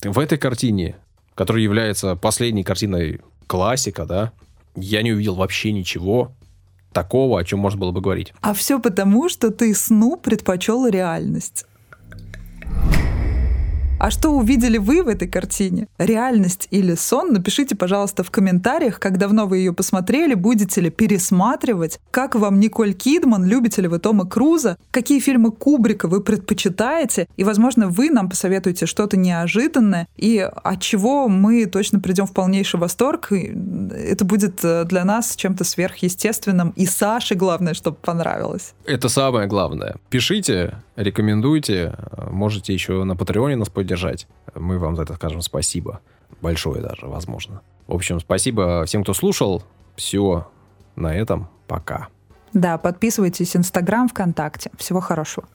[0.03, 0.97] В этой картине,
[1.34, 4.32] которая является последней картиной классика, да,
[4.76, 6.32] я не увидел вообще ничего
[6.92, 8.32] такого, о чем можно было бы говорить.
[8.40, 11.66] А все потому, что ты сну предпочел реальность.
[14.01, 15.86] А что увидели вы в этой картине?
[15.99, 17.32] Реальность или сон?
[17.32, 22.92] Напишите, пожалуйста, в комментариях, как давно вы ее посмотрели, будете ли пересматривать, как вам Николь
[22.92, 28.28] Кидман, любите ли вы Тома Круза, какие фильмы Кубрика вы предпочитаете, и, возможно, вы нам
[28.28, 33.57] посоветуете что-то неожиданное, и от чего мы точно придем в полнейший восторг, и
[33.95, 38.74] это будет э, для нас чем-то сверхъестественным, и Саше главное, чтобы понравилось.
[38.84, 39.97] Это самое главное.
[40.11, 41.97] Пишите, рекомендуйте,
[42.30, 44.26] можете еще на Патреоне нас поддержать.
[44.55, 46.01] Мы вам за это скажем спасибо.
[46.40, 47.62] Большое даже, возможно.
[47.86, 49.62] В общем, спасибо всем, кто слушал.
[49.97, 50.49] Все
[50.97, 51.49] на этом.
[51.66, 52.09] Пока.
[52.53, 54.70] Да, подписывайтесь Инстаграм, ВКонтакте.
[54.76, 55.47] Всего хорошего.